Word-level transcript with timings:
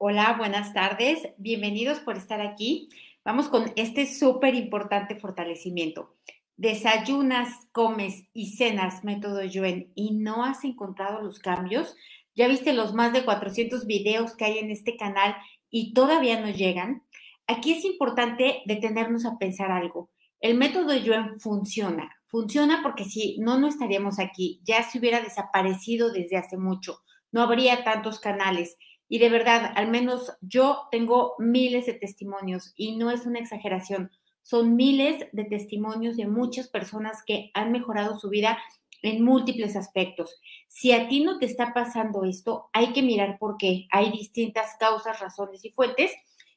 Hola, 0.00 0.36
buenas 0.38 0.72
tardes. 0.72 1.28
Bienvenidos 1.38 1.98
por 1.98 2.16
estar 2.16 2.40
aquí. 2.40 2.88
Vamos 3.24 3.48
con 3.48 3.72
este 3.74 4.06
súper 4.06 4.54
importante 4.54 5.16
fortalecimiento. 5.16 6.14
Desayunas, 6.56 7.66
comes 7.72 8.28
y 8.32 8.50
cenas 8.52 9.02
método 9.02 9.42
Yuen 9.42 9.90
y 9.96 10.12
no 10.12 10.44
has 10.44 10.62
encontrado 10.62 11.20
los 11.20 11.40
cambios. 11.40 11.96
Ya 12.36 12.46
viste 12.46 12.74
los 12.74 12.94
más 12.94 13.12
de 13.12 13.24
400 13.24 13.86
videos 13.86 14.36
que 14.36 14.44
hay 14.44 14.58
en 14.58 14.70
este 14.70 14.96
canal 14.96 15.34
y 15.68 15.94
todavía 15.94 16.40
no 16.40 16.48
llegan. 16.48 17.02
Aquí 17.48 17.72
es 17.72 17.84
importante 17.84 18.62
detenernos 18.66 19.26
a 19.26 19.36
pensar 19.36 19.72
algo. 19.72 20.10
El 20.38 20.56
método 20.56 20.94
Yuen 20.94 21.40
funciona. 21.40 22.08
Funciona 22.26 22.84
porque 22.84 23.04
si 23.04 23.36
no, 23.40 23.58
no 23.58 23.66
estaríamos 23.66 24.20
aquí. 24.20 24.60
Ya 24.62 24.84
se 24.84 25.00
hubiera 25.00 25.20
desaparecido 25.20 26.12
desde 26.12 26.36
hace 26.36 26.56
mucho. 26.56 27.00
No 27.32 27.42
habría 27.42 27.82
tantos 27.82 28.20
canales. 28.20 28.76
Y 29.08 29.18
de 29.18 29.30
verdad, 29.30 29.72
al 29.74 29.88
menos 29.88 30.32
yo 30.40 30.88
tengo 30.90 31.34
miles 31.38 31.86
de 31.86 31.94
testimonios 31.94 32.72
y 32.76 32.96
no 32.96 33.10
es 33.10 33.24
una 33.26 33.38
exageración. 33.38 34.10
Son 34.42 34.76
miles 34.76 35.26
de 35.32 35.44
testimonios 35.44 36.16
de 36.16 36.26
muchas 36.26 36.68
personas 36.68 37.22
que 37.26 37.50
han 37.54 37.72
mejorado 37.72 38.18
su 38.18 38.28
vida 38.28 38.58
en 39.02 39.24
múltiples 39.24 39.76
aspectos. 39.76 40.34
Si 40.66 40.92
a 40.92 41.08
ti 41.08 41.22
no 41.22 41.38
te 41.38 41.46
está 41.46 41.72
pasando 41.72 42.24
esto, 42.24 42.68
hay 42.72 42.92
que 42.92 43.02
mirar 43.02 43.38
por 43.38 43.56
qué. 43.56 43.86
Hay 43.90 44.10
distintas 44.10 44.76
causas, 44.78 45.20
razones 45.20 45.64
y 45.64 45.70
fuentes 45.70 46.12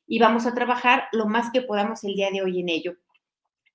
y 0.07 0.19
vamos 0.19 0.45
a 0.45 0.53
trabajar 0.53 1.05
lo 1.11 1.27
más 1.27 1.51
que 1.51 1.61
podamos 1.61 2.03
el 2.03 2.15
día 2.15 2.31
de 2.31 2.41
hoy 2.41 2.59
en 2.59 2.69
ello. 2.69 2.97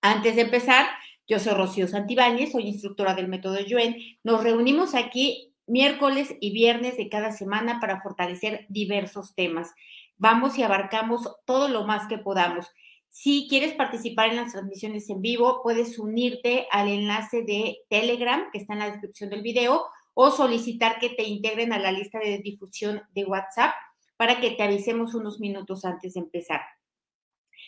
Antes 0.02 0.36
de 0.36 0.42
empezar, 0.42 0.86
yo 1.26 1.38
soy 1.38 1.54
Rocío 1.54 1.88
Santibáñez, 1.88 2.52
soy 2.52 2.68
instructora 2.68 3.14
del 3.14 3.28
método 3.28 3.58
Yuen. 3.58 3.96
Nos 4.22 4.44
reunimos 4.44 4.94
aquí 4.94 5.45
miércoles 5.66 6.34
y 6.40 6.52
viernes 6.52 6.96
de 6.96 7.08
cada 7.08 7.32
semana 7.32 7.80
para 7.80 8.00
fortalecer 8.00 8.66
diversos 8.68 9.34
temas. 9.34 9.72
Vamos 10.16 10.58
y 10.58 10.62
abarcamos 10.62 11.28
todo 11.44 11.68
lo 11.68 11.84
más 11.86 12.08
que 12.08 12.18
podamos. 12.18 12.70
Si 13.08 13.46
quieres 13.48 13.72
participar 13.74 14.28
en 14.28 14.36
las 14.36 14.52
transmisiones 14.52 15.08
en 15.08 15.22
vivo, 15.22 15.62
puedes 15.62 15.98
unirte 15.98 16.66
al 16.70 16.88
enlace 16.88 17.42
de 17.42 17.78
Telegram 17.88 18.50
que 18.52 18.58
está 18.58 18.74
en 18.74 18.80
la 18.80 18.90
descripción 18.90 19.30
del 19.30 19.42
video 19.42 19.86
o 20.14 20.30
solicitar 20.30 20.98
que 20.98 21.10
te 21.10 21.24
integren 21.24 21.72
a 21.72 21.78
la 21.78 21.92
lista 21.92 22.18
de 22.18 22.38
difusión 22.38 23.02
de 23.14 23.24
WhatsApp 23.24 23.74
para 24.16 24.40
que 24.40 24.50
te 24.50 24.62
avisemos 24.62 25.14
unos 25.14 25.40
minutos 25.40 25.84
antes 25.84 26.14
de 26.14 26.20
empezar. 26.20 26.60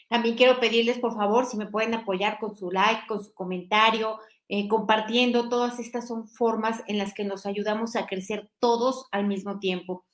También 0.08 0.36
quiero 0.36 0.58
pedirles, 0.58 0.98
por 0.98 1.14
favor, 1.14 1.44
si 1.44 1.56
me 1.56 1.66
pueden 1.66 1.94
apoyar 1.94 2.38
con 2.38 2.56
su 2.56 2.70
like, 2.70 3.06
con 3.06 3.22
su 3.22 3.32
comentario, 3.34 4.18
eh, 4.48 4.66
compartiendo. 4.68 5.48
Todas 5.48 5.78
estas 5.78 6.08
son 6.08 6.26
formas 6.26 6.82
en 6.86 6.98
las 6.98 7.14
que 7.14 7.24
nos 7.24 7.46
ayudamos 7.46 7.96
a 7.96 8.06
crecer 8.06 8.50
todos 8.58 9.06
al 9.12 9.26
mismo 9.26 9.58
tiempo. 9.58 10.06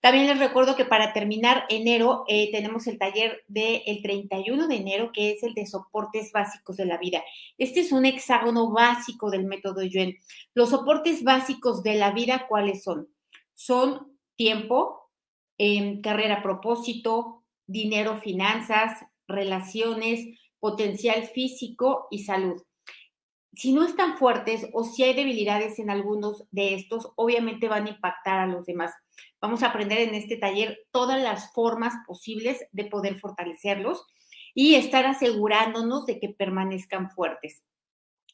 También 0.00 0.26
les 0.26 0.38
recuerdo 0.38 0.76
que 0.76 0.84
para 0.84 1.12
terminar 1.12 1.64
enero 1.68 2.24
eh, 2.28 2.50
tenemos 2.52 2.86
el 2.86 2.98
taller 2.98 3.44
del 3.48 4.02
31 4.02 4.68
de 4.68 4.76
enero, 4.76 5.10
que 5.12 5.32
es 5.32 5.42
el 5.42 5.54
de 5.54 5.66
soportes 5.66 6.32
básicos 6.32 6.76
de 6.76 6.86
la 6.86 6.98
vida. 6.98 7.22
Este 7.58 7.80
es 7.80 7.92
un 7.92 8.04
hexágono 8.04 8.70
básico 8.70 9.30
del 9.30 9.46
método 9.46 9.82
Yuen. 9.82 10.16
Los 10.54 10.70
soportes 10.70 11.24
básicos 11.24 11.82
de 11.82 11.94
la 11.94 12.12
vida, 12.12 12.46
¿cuáles 12.48 12.84
son? 12.84 13.08
Son 13.54 14.18
tiempo, 14.36 15.10
em, 15.58 16.00
carrera 16.02 16.42
propósito, 16.42 17.44
dinero, 17.66 18.18
finanzas, 18.18 19.00
relaciones, 19.26 20.38
potencial 20.60 21.24
físico 21.24 22.06
y 22.10 22.24
salud 22.24 22.65
si 23.56 23.72
no 23.72 23.84
están 23.84 24.18
fuertes 24.18 24.68
o 24.72 24.84
si 24.84 25.02
hay 25.02 25.14
debilidades 25.14 25.78
en 25.78 25.88
algunos 25.88 26.44
de 26.50 26.74
estos, 26.74 27.12
obviamente 27.16 27.68
van 27.68 27.86
a 27.86 27.90
impactar 27.90 28.38
a 28.40 28.46
los 28.46 28.66
demás. 28.66 28.92
Vamos 29.40 29.62
a 29.62 29.68
aprender 29.68 29.98
en 30.00 30.14
este 30.14 30.36
taller 30.36 30.78
todas 30.90 31.20
las 31.20 31.52
formas 31.52 31.94
posibles 32.06 32.66
de 32.72 32.84
poder 32.84 33.18
fortalecerlos 33.18 34.04
y 34.54 34.74
estar 34.74 35.06
asegurándonos 35.06 36.04
de 36.04 36.20
que 36.20 36.28
permanezcan 36.28 37.10
fuertes. 37.10 37.62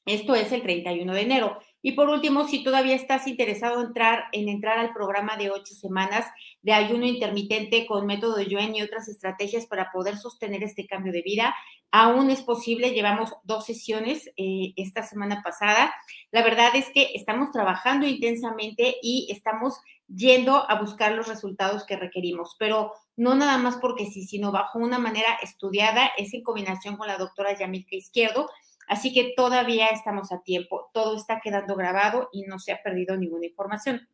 Esto 0.07 0.35
es 0.35 0.51
el 0.51 0.63
31 0.63 1.15
de 1.15 1.21
enero. 1.21 1.59
Y 1.83 1.93
por 1.93 2.09
último, 2.09 2.47
si 2.47 2.63
todavía 2.63 2.95
estás 2.95 3.27
interesado 3.27 3.81
en 3.81 3.89
entrar, 3.89 4.25
en 4.31 4.49
entrar 4.49 4.79
al 4.79 4.93
programa 4.93 5.37
de 5.37 5.51
ocho 5.51 5.75
semanas 5.75 6.27
de 6.63 6.73
ayuno 6.73 7.07
intermitente 7.07 7.87
con 7.87 8.07
método 8.07 8.41
Yuen 8.41 8.77
y 8.77 8.83
otras 8.83 9.09
estrategias 9.09 9.67
para 9.67 9.91
poder 9.91 10.17
sostener 10.17 10.63
este 10.63 10.87
cambio 10.87 11.13
de 11.13 11.23
vida, 11.23 11.55
aún 11.91 12.31
es 12.31 12.41
posible. 12.43 12.93
Llevamos 12.93 13.35
dos 13.43 13.67
sesiones 13.67 14.31
eh, 14.37 14.73
esta 14.77 15.03
semana 15.03 15.43
pasada. 15.43 15.93
La 16.31 16.45
verdad 16.45 16.71
es 16.75 16.89
que 16.91 17.11
estamos 17.15 17.51
trabajando 17.51 18.07
intensamente 18.07 18.97
y 19.03 19.29
estamos 19.31 19.81
yendo 20.07 20.71
a 20.71 20.81
buscar 20.81 21.13
los 21.13 21.27
resultados 21.27 21.85
que 21.85 21.97
requerimos, 21.97 22.55
pero 22.59 22.93
no 23.17 23.35
nada 23.35 23.59
más 23.59 23.77
porque 23.77 24.07
sí, 24.07 24.25
sino 24.25 24.53
bajo 24.53 24.79
una 24.79 24.99
manera 24.99 25.39
estudiada, 25.43 26.11
es 26.17 26.33
en 26.35 26.43
combinación 26.43 26.97
con 26.97 27.09
la 27.09 27.17
doctora 27.17 27.57
Yamilka 27.59 27.97
Izquierdo 27.97 28.49
Así 28.93 29.11
que 29.15 29.33
todavía 29.35 29.87
estamos 29.87 30.33
a 30.33 30.43
tiempo, 30.43 30.91
todo 30.93 31.17
está 31.17 31.41
quedando 31.41 31.77
grabado 31.77 32.29
y 32.31 32.43
no 32.43 32.59
se 32.59 32.73
ha 32.73 32.83
perdido 32.83 33.17
ninguna 33.17 33.47
información. 33.47 34.07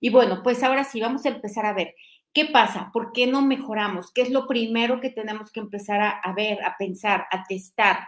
Y 0.00 0.10
bueno, 0.10 0.42
pues 0.42 0.62
ahora 0.62 0.84
sí, 0.84 1.00
vamos 1.00 1.24
a 1.24 1.30
empezar 1.30 1.64
a 1.64 1.72
ver 1.72 1.94
qué 2.34 2.44
pasa, 2.44 2.90
por 2.92 3.12
qué 3.12 3.26
no 3.26 3.40
mejoramos, 3.40 4.12
qué 4.12 4.20
es 4.20 4.30
lo 4.30 4.46
primero 4.46 5.00
que 5.00 5.08
tenemos 5.08 5.50
que 5.50 5.60
empezar 5.60 6.20
a, 6.22 6.32
ver, 6.34 6.62
a 6.62 6.76
pensar, 6.76 7.24
a 7.30 7.44
testar. 7.44 8.00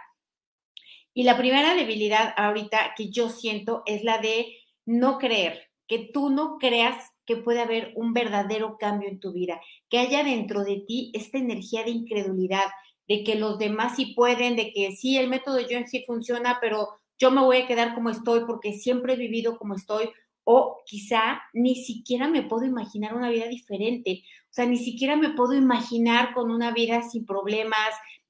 Y 1.11 1.23
la 1.23 1.37
primera 1.37 1.73
debilidad 1.73 2.35
ahorita 2.37 2.93
que 2.95 3.09
yo 3.09 3.29
siento 3.29 3.81
es 3.87 4.03
la 4.03 4.19
de 4.19 4.55
no 4.85 5.17
creer, 5.17 5.71
que 5.87 6.11
tú 6.13 6.29
no 6.29 6.59
creas 6.59 7.03
que 7.25 7.37
puede 7.37 7.61
haber 7.61 7.93
un 7.95 8.13
verdadero 8.13 8.77
cambio 8.77 9.09
en 9.09 9.19
tu 9.19 9.33
vida, 9.33 9.59
que 9.89 9.97
haya 9.97 10.23
dentro 10.23 10.63
de 10.65 10.83
ti 10.87 11.11
esta 11.15 11.39
energía 11.39 11.83
de 11.83 11.89
incredulidad, 11.89 12.67
de 13.11 13.25
que 13.25 13.35
los 13.35 13.59
demás 13.59 13.97
sí 13.97 14.13
pueden, 14.15 14.55
de 14.55 14.71
que 14.71 14.95
sí, 14.95 15.17
el 15.17 15.27
método 15.27 15.59
yo 15.59 15.77
en 15.77 15.85
sí 15.85 16.01
funciona, 16.07 16.59
pero 16.61 16.87
yo 17.19 17.29
me 17.29 17.41
voy 17.41 17.57
a 17.57 17.67
quedar 17.67 17.93
como 17.93 18.09
estoy 18.09 18.45
porque 18.47 18.71
siempre 18.71 19.13
he 19.13 19.17
vivido 19.17 19.57
como 19.57 19.75
estoy, 19.75 20.11
o 20.45 20.81
quizá 20.85 21.41
ni 21.51 21.75
siquiera 21.75 22.29
me 22.29 22.43
puedo 22.43 22.63
imaginar 22.63 23.13
una 23.13 23.29
vida 23.29 23.47
diferente, 23.47 24.23
o 24.49 24.53
sea, 24.53 24.65
ni 24.65 24.77
siquiera 24.77 25.17
me 25.17 25.31
puedo 25.31 25.53
imaginar 25.53 26.33
con 26.33 26.51
una 26.51 26.71
vida 26.71 27.03
sin 27.03 27.25
problemas, 27.25 27.89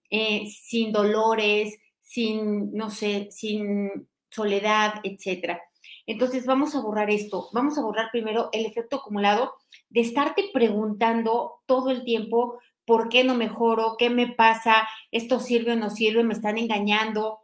eh, 0.10 0.48
sin 0.50 0.92
dolores, 0.92 1.78
sin, 2.02 2.74
no 2.74 2.90
sé, 2.90 3.28
sin 3.30 4.10
soledad, 4.32 4.96
etcétera. 5.04 5.62
Entonces, 6.08 6.48
vamos 6.48 6.76
a 6.76 6.82
borrar 6.82 7.12
esto. 7.12 7.50
Vamos 7.54 7.78
a 7.78 7.82
borrar 7.82 8.10
primero 8.12 8.50
el 8.52 8.66
efecto 8.66 8.98
acumulado 8.98 9.54
de 9.90 10.02
estarte 10.02 10.50
preguntando 10.52 11.62
todo 11.68 11.92
el 11.92 12.04
tiempo 12.04 12.60
¿por 12.92 13.08
qué 13.08 13.24
no 13.24 13.36
mejoro? 13.36 13.96
¿Qué 13.98 14.10
me 14.10 14.28
pasa? 14.28 14.86
¿Esto 15.12 15.40
sirve 15.40 15.72
o 15.72 15.76
no 15.78 15.90
sirve? 15.90 16.26
¿Me 16.26 16.34
están 16.34 16.58
engañando? 16.58 17.40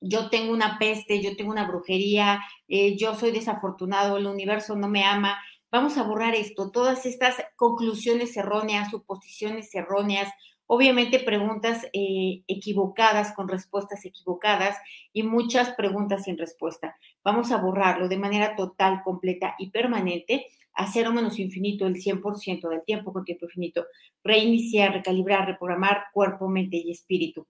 Yo 0.00 0.30
tengo 0.30 0.52
una 0.52 0.78
peste, 0.78 1.20
yo 1.20 1.34
tengo 1.34 1.50
una 1.50 1.66
brujería, 1.66 2.44
eh, 2.68 2.96
yo 2.96 3.16
soy 3.16 3.32
desafortunado, 3.32 4.18
el 4.18 4.28
universo 4.28 4.76
no 4.76 4.86
me 4.86 5.02
ama. 5.02 5.36
Vamos 5.72 5.98
a 5.98 6.04
borrar 6.04 6.36
esto, 6.36 6.70
todas 6.70 7.06
estas 7.06 7.34
conclusiones 7.56 8.36
erróneas, 8.36 8.92
suposiciones 8.92 9.74
erróneas, 9.74 10.32
obviamente 10.68 11.18
preguntas 11.18 11.86
eh, 11.92 12.42
equivocadas 12.46 13.32
con 13.32 13.48
respuestas 13.48 14.04
equivocadas 14.04 14.76
y 15.12 15.24
muchas 15.24 15.70
preguntas 15.70 16.24
sin 16.24 16.38
respuesta. 16.38 16.96
Vamos 17.24 17.50
a 17.50 17.56
borrarlo 17.56 18.08
de 18.08 18.18
manera 18.18 18.54
total, 18.54 19.02
completa 19.02 19.56
y 19.58 19.70
permanente 19.70 20.46
a 20.74 20.86
cero 20.86 21.10
menos 21.12 21.40
infinito 21.40 21.86
el 21.86 21.96
100% 21.96 22.68
del 22.68 22.84
tiempo 22.84 23.12
con 23.12 23.24
tiempo 23.24 23.46
infinito, 23.46 23.86
reiniciar, 24.22 24.92
recalibrar, 24.92 25.48
reprogramar 25.48 26.04
cuerpo, 26.12 26.48
mente 26.48 26.76
y 26.76 26.92
espíritu. 26.92 27.48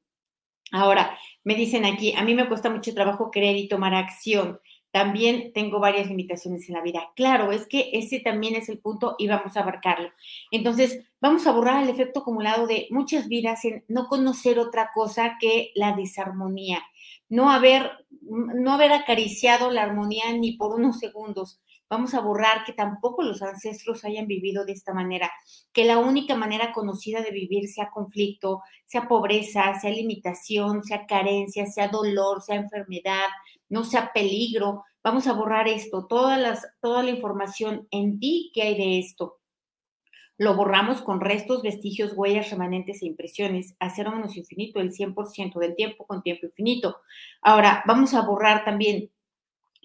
Ahora, 0.72 1.18
me 1.44 1.54
dicen 1.54 1.84
aquí, 1.84 2.14
a 2.14 2.24
mí 2.24 2.34
me 2.34 2.46
cuesta 2.46 2.70
mucho 2.70 2.94
trabajo 2.94 3.30
creer 3.30 3.56
y 3.56 3.68
tomar 3.68 3.94
acción. 3.94 4.60
También 4.98 5.52
tengo 5.52 5.78
varias 5.78 6.08
limitaciones 6.08 6.68
en 6.68 6.74
la 6.74 6.82
vida. 6.82 7.12
Claro, 7.14 7.52
es 7.52 7.68
que 7.68 7.90
ese 7.92 8.18
también 8.18 8.56
es 8.56 8.68
el 8.68 8.80
punto 8.80 9.14
y 9.16 9.28
vamos 9.28 9.56
a 9.56 9.60
abarcarlo. 9.60 10.10
Entonces, 10.50 11.04
vamos 11.20 11.46
a 11.46 11.52
borrar 11.52 11.84
el 11.84 11.88
efecto 11.88 12.18
acumulado 12.18 12.66
de 12.66 12.88
muchas 12.90 13.28
vidas 13.28 13.64
en 13.64 13.84
no 13.86 14.08
conocer 14.08 14.58
otra 14.58 14.90
cosa 14.92 15.36
que 15.40 15.70
la 15.76 15.94
desarmonía, 15.94 16.82
no 17.28 17.52
haber, 17.52 17.92
no 18.22 18.72
haber 18.72 18.90
acariciado 18.90 19.70
la 19.70 19.84
armonía 19.84 20.32
ni 20.32 20.56
por 20.56 20.74
unos 20.74 20.98
segundos, 20.98 21.60
Vamos 21.90 22.12
a 22.12 22.20
borrar 22.20 22.64
que 22.66 22.74
tampoco 22.74 23.22
los 23.22 23.40
ancestros 23.40 24.04
hayan 24.04 24.26
vivido 24.26 24.66
de 24.66 24.72
esta 24.72 24.92
manera, 24.92 25.30
que 25.72 25.86
la 25.86 25.96
única 25.96 26.34
manera 26.36 26.72
conocida 26.72 27.22
de 27.22 27.30
vivir 27.30 27.66
sea 27.66 27.88
conflicto, 27.88 28.60
sea 28.84 29.08
pobreza, 29.08 29.78
sea 29.80 29.90
limitación, 29.90 30.84
sea 30.84 31.06
carencia, 31.06 31.64
sea 31.64 31.88
dolor, 31.88 32.42
sea 32.42 32.56
enfermedad, 32.56 33.28
no 33.70 33.84
sea 33.84 34.12
peligro. 34.12 34.84
Vamos 35.02 35.26
a 35.26 35.32
borrar 35.32 35.68
esto, 35.68 36.06
todas 36.06 36.40
las, 36.40 36.66
toda 36.80 37.02
la 37.02 37.10
información 37.10 37.86
en 37.90 38.18
ti 38.18 38.50
que 38.54 38.62
hay 38.62 38.76
de 38.76 38.98
esto. 38.98 39.38
Lo 40.36 40.54
borramos 40.54 41.02
con 41.02 41.20
restos, 41.20 41.62
vestigios, 41.62 42.12
huellas, 42.14 42.50
remanentes 42.50 43.02
e 43.02 43.06
impresiones, 43.06 43.74
a 43.80 43.90
cero 43.90 44.12
menos 44.12 44.36
infinito, 44.36 44.80
el 44.80 44.92
100% 44.92 45.58
del 45.58 45.74
tiempo 45.74 46.06
con 46.06 46.22
tiempo 46.22 46.46
infinito. 46.46 46.98
Ahora, 47.42 47.82
vamos 47.86 48.14
a 48.14 48.22
borrar 48.22 48.64
también 48.64 49.10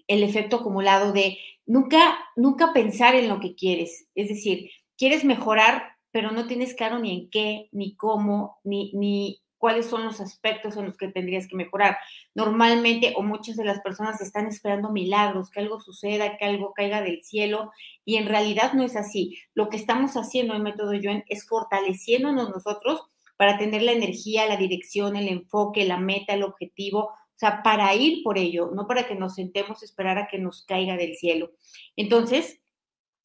el 0.06 0.22
efecto 0.22 0.56
acumulado 0.56 1.12
de 1.12 1.38
nunca, 1.66 2.18
nunca 2.36 2.72
pensar 2.72 3.14
en 3.14 3.28
lo 3.28 3.40
que 3.40 3.54
quieres. 3.54 4.06
Es 4.14 4.28
decir, 4.28 4.70
quieres 4.96 5.24
mejorar 5.24 5.94
pero 6.14 6.30
no 6.30 6.46
tienes 6.46 6.74
claro 6.74 7.00
ni 7.00 7.12
en 7.12 7.28
qué, 7.28 7.68
ni 7.72 7.96
cómo, 7.96 8.60
ni, 8.62 8.92
ni 8.92 9.42
cuáles 9.64 9.86
son 9.86 10.04
los 10.04 10.20
aspectos 10.20 10.76
en 10.76 10.84
los 10.84 10.98
que 10.98 11.08
tendrías 11.08 11.46
que 11.46 11.56
mejorar. 11.56 11.96
Normalmente 12.34 13.14
o 13.16 13.22
muchas 13.22 13.56
de 13.56 13.64
las 13.64 13.80
personas 13.80 14.20
están 14.20 14.46
esperando 14.46 14.92
milagros, 14.92 15.50
que 15.50 15.60
algo 15.60 15.80
suceda, 15.80 16.36
que 16.36 16.44
algo 16.44 16.74
caiga 16.74 17.00
del 17.00 17.22
cielo 17.22 17.72
y 18.04 18.16
en 18.16 18.26
realidad 18.28 18.74
no 18.74 18.82
es 18.82 18.94
así. 18.94 19.38
Lo 19.54 19.70
que 19.70 19.78
estamos 19.78 20.18
haciendo 20.18 20.54
en 20.54 20.64
Método 20.64 20.92
Yuen 20.92 21.24
es 21.30 21.48
fortaleciéndonos 21.48 22.50
nosotros 22.50 23.04
para 23.38 23.56
tener 23.56 23.80
la 23.80 23.92
energía, 23.92 24.46
la 24.46 24.58
dirección, 24.58 25.16
el 25.16 25.28
enfoque, 25.28 25.86
la 25.86 25.96
meta, 25.96 26.34
el 26.34 26.42
objetivo, 26.42 27.04
o 27.04 27.36
sea, 27.38 27.62
para 27.62 27.94
ir 27.94 28.22
por 28.22 28.36
ello, 28.36 28.70
no 28.74 28.86
para 28.86 29.06
que 29.06 29.14
nos 29.14 29.34
sentemos 29.34 29.80
a 29.80 29.86
esperar 29.86 30.18
a 30.18 30.26
que 30.26 30.38
nos 30.38 30.66
caiga 30.66 30.98
del 30.98 31.16
cielo. 31.16 31.52
Entonces, 31.96 32.60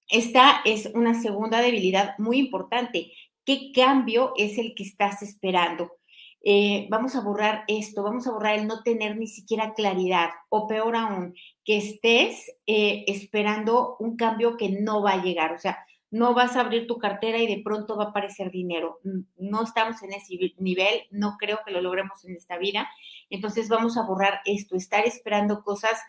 esta 0.08 0.62
es 0.64 0.90
una 0.94 1.22
segunda 1.22 1.60
debilidad 1.60 2.18
muy 2.18 2.38
importante. 2.38 3.12
¿Qué 3.44 3.74
cambio 3.76 4.32
es 4.38 4.58
el 4.58 4.74
que 4.74 4.84
estás 4.84 5.22
esperando? 5.22 5.99
Eh, 6.42 6.88
vamos 6.90 7.16
a 7.16 7.22
borrar 7.22 7.64
esto, 7.68 8.02
vamos 8.02 8.26
a 8.28 8.32
borrar 8.32 8.58
el 8.58 8.68
no 8.68 8.82
tener 8.84 9.18
ni 9.18 9.28
siquiera 9.28 9.74
claridad, 9.74 10.30
o 10.50 10.68
peor 10.68 10.96
aún, 10.96 11.36
que 11.66 11.78
estés 11.78 12.52
eh, 12.66 13.04
esperando 13.08 13.98
un 14.00 14.16
cambio 14.16 14.56
que 14.56 14.70
no 14.70 15.02
va 15.02 15.14
a 15.14 15.24
llegar, 15.24 15.54
o 15.54 15.60
sea, 15.60 15.86
no 16.12 16.34
vas 16.34 16.56
a 16.56 16.62
abrir 16.62 16.88
tu 16.88 16.98
cartera 16.98 17.38
y 17.38 17.48
de 17.48 17.62
pronto 17.64 17.96
va 17.96 18.06
a 18.06 18.08
aparecer 18.10 18.52
dinero. 18.52 19.00
No 19.38 19.64
estamos 19.64 20.02
en 20.02 20.14
ese 20.14 20.54
nivel, 20.58 21.04
no 21.12 21.36
creo 21.38 21.60
que 21.66 21.72
lo 21.72 21.82
logremos 21.82 22.26
en 22.26 22.36
esta 22.36 22.58
vida. 22.58 22.90
Entonces 23.30 23.70
vamos 23.70 23.96
a 23.96 24.04
borrar 24.08 24.42
esto, 24.46 24.76
estar 24.76 25.06
esperando 25.06 25.62
cosas 25.62 26.00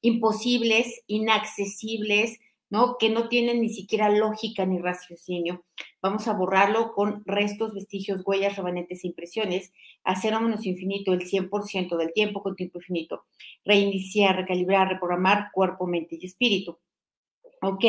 imposibles, 0.00 1.02
inaccesibles, 1.06 2.38
¿no? 2.70 2.96
Que 2.98 3.10
no 3.10 3.28
tienen 3.28 3.60
ni 3.60 3.68
siquiera 3.68 4.08
lógica 4.08 4.64
ni 4.64 4.78
raciocinio. 4.78 5.64
Vamos 6.00 6.28
a 6.28 6.32
borrarlo 6.32 6.92
con 6.92 7.22
restos, 7.26 7.74
vestigios, 7.74 8.22
huellas, 8.24 8.56
remanentes 8.56 9.04
e 9.04 9.08
impresiones. 9.08 9.72
Hacer 10.04 10.32
a 10.34 10.40
menos 10.40 10.64
infinito 10.64 11.12
el 11.12 11.28
100% 11.28 11.96
del 11.96 12.12
tiempo 12.12 12.42
con 12.42 12.56
tiempo 12.56 12.78
infinito. 12.78 13.26
Reiniciar, 13.64 14.36
recalibrar, 14.36 14.88
reprogramar 14.88 15.50
cuerpo, 15.52 15.86
mente 15.86 16.16
y 16.18 16.26
espíritu. 16.26 16.78
Ok, 17.62 17.84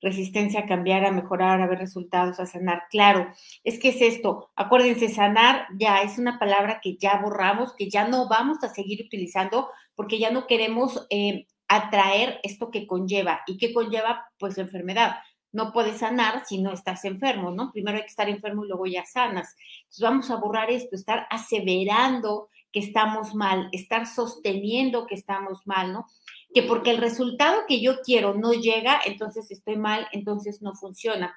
resistencia 0.00 0.60
a 0.60 0.66
cambiar, 0.66 1.04
a 1.04 1.10
mejorar, 1.10 1.60
a 1.60 1.66
ver 1.66 1.78
resultados, 1.78 2.38
a 2.38 2.46
sanar. 2.46 2.84
Claro, 2.90 3.28
es 3.64 3.78
que 3.78 3.88
es 3.88 4.00
esto. 4.00 4.50
Acuérdense, 4.54 5.08
sanar 5.08 5.66
ya 5.78 6.02
es 6.02 6.18
una 6.18 6.38
palabra 6.38 6.80
que 6.82 6.96
ya 6.96 7.20
borramos, 7.20 7.74
que 7.74 7.90
ya 7.90 8.06
no 8.06 8.28
vamos 8.28 8.62
a 8.62 8.68
seguir 8.68 9.02
utilizando 9.04 9.68
porque 9.94 10.18
ya 10.18 10.30
no 10.30 10.46
queremos 10.46 11.06
eh, 11.10 11.46
atraer 11.68 12.40
esto 12.42 12.70
que 12.70 12.86
conlleva. 12.86 13.42
¿Y 13.46 13.56
que 13.58 13.72
conlleva? 13.72 14.26
Pues 14.38 14.58
enfermedad. 14.58 15.16
No 15.52 15.72
puedes 15.72 15.98
sanar 15.98 16.44
si 16.46 16.60
no 16.60 16.72
estás 16.72 17.04
enfermo, 17.04 17.50
¿no? 17.52 17.70
Primero 17.72 17.96
hay 17.96 18.02
que 18.02 18.08
estar 18.10 18.28
enfermo 18.28 18.64
y 18.64 18.68
luego 18.68 18.86
ya 18.86 19.04
sanas. 19.06 19.54
Entonces 19.84 20.00
vamos 20.00 20.30
a 20.30 20.36
borrar 20.36 20.70
esto, 20.70 20.96
estar 20.96 21.26
aseverando 21.30 22.48
que 22.72 22.80
estamos 22.80 23.36
mal, 23.36 23.68
estar 23.70 24.06
sosteniendo 24.06 25.06
que 25.06 25.14
estamos 25.14 25.64
mal, 25.64 25.92
¿no? 25.92 26.06
Que 26.52 26.64
porque 26.64 26.90
el 26.90 26.98
resultado 26.98 27.62
que 27.68 27.80
yo 27.80 28.00
quiero 28.02 28.34
no 28.34 28.52
llega, 28.52 29.00
entonces 29.04 29.48
estoy 29.52 29.76
mal, 29.76 30.08
entonces 30.10 30.60
no 30.60 30.74
funciona. 30.74 31.36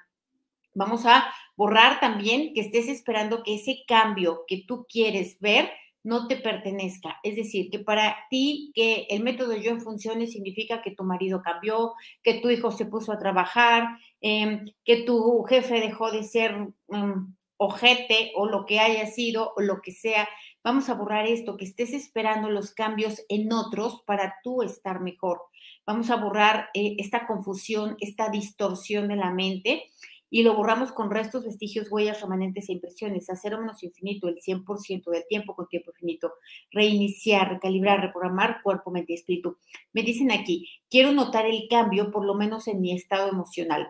Vamos 0.74 1.06
a 1.06 1.32
borrar 1.56 2.00
también 2.00 2.54
que 2.54 2.60
estés 2.60 2.88
esperando 2.88 3.44
que 3.44 3.54
ese 3.54 3.84
cambio 3.86 4.44
que 4.48 4.64
tú 4.66 4.84
quieres 4.88 5.38
ver 5.38 5.70
no 6.08 6.26
te 6.26 6.36
pertenezca. 6.36 7.18
Es 7.22 7.36
decir, 7.36 7.68
que 7.70 7.80
para 7.80 8.16
ti 8.30 8.72
que 8.74 9.06
el 9.10 9.22
método 9.22 9.54
yo 9.54 9.70
en 9.70 9.82
funciones 9.82 10.32
significa 10.32 10.80
que 10.80 10.94
tu 10.94 11.04
marido 11.04 11.42
cambió, 11.42 11.92
que 12.22 12.40
tu 12.40 12.48
hijo 12.48 12.72
se 12.72 12.86
puso 12.86 13.12
a 13.12 13.18
trabajar, 13.18 13.98
em, 14.22 14.64
que 14.86 15.02
tu 15.02 15.42
jefe 15.42 15.80
dejó 15.80 16.10
de 16.10 16.24
ser 16.24 16.56
um, 16.86 17.34
ojete 17.58 18.32
o 18.36 18.46
lo 18.46 18.64
que 18.64 18.80
haya 18.80 19.06
sido 19.06 19.52
o 19.54 19.60
lo 19.60 19.82
que 19.82 19.92
sea. 19.92 20.26
Vamos 20.64 20.88
a 20.88 20.94
borrar 20.94 21.26
esto, 21.26 21.58
que 21.58 21.66
estés 21.66 21.92
esperando 21.92 22.48
los 22.48 22.72
cambios 22.72 23.22
en 23.28 23.52
otros 23.52 24.02
para 24.06 24.36
tú 24.42 24.62
estar 24.62 25.00
mejor. 25.00 25.42
Vamos 25.86 26.08
a 26.08 26.16
borrar 26.16 26.70
eh, 26.72 26.96
esta 26.98 27.26
confusión, 27.26 27.96
esta 28.00 28.30
distorsión 28.30 29.08
de 29.08 29.16
la 29.16 29.30
mente 29.30 29.84
y 30.30 30.42
lo 30.42 30.54
borramos 30.54 30.92
con 30.92 31.10
restos, 31.10 31.44
vestigios, 31.44 31.90
huellas, 31.90 32.20
remanentes 32.20 32.68
e 32.68 32.72
impresiones, 32.72 33.30
hacer 33.30 33.56
menos 33.58 33.82
infinito 33.82 34.28
el 34.28 34.36
100% 34.40 35.10
del 35.10 35.26
tiempo 35.28 35.54
con 35.54 35.68
tiempo 35.68 35.90
infinito, 35.90 36.34
reiniciar, 36.70 37.48
recalibrar, 37.50 38.00
reprogramar 38.00 38.60
cuerpo, 38.62 38.90
mente 38.90 39.12
y 39.12 39.16
espíritu. 39.16 39.58
Me 39.92 40.02
dicen 40.02 40.30
aquí, 40.30 40.68
quiero 40.90 41.12
notar 41.12 41.46
el 41.46 41.66
cambio 41.68 42.10
por 42.10 42.24
lo 42.24 42.34
menos 42.34 42.68
en 42.68 42.80
mi 42.80 42.92
estado 42.92 43.28
emocional. 43.28 43.88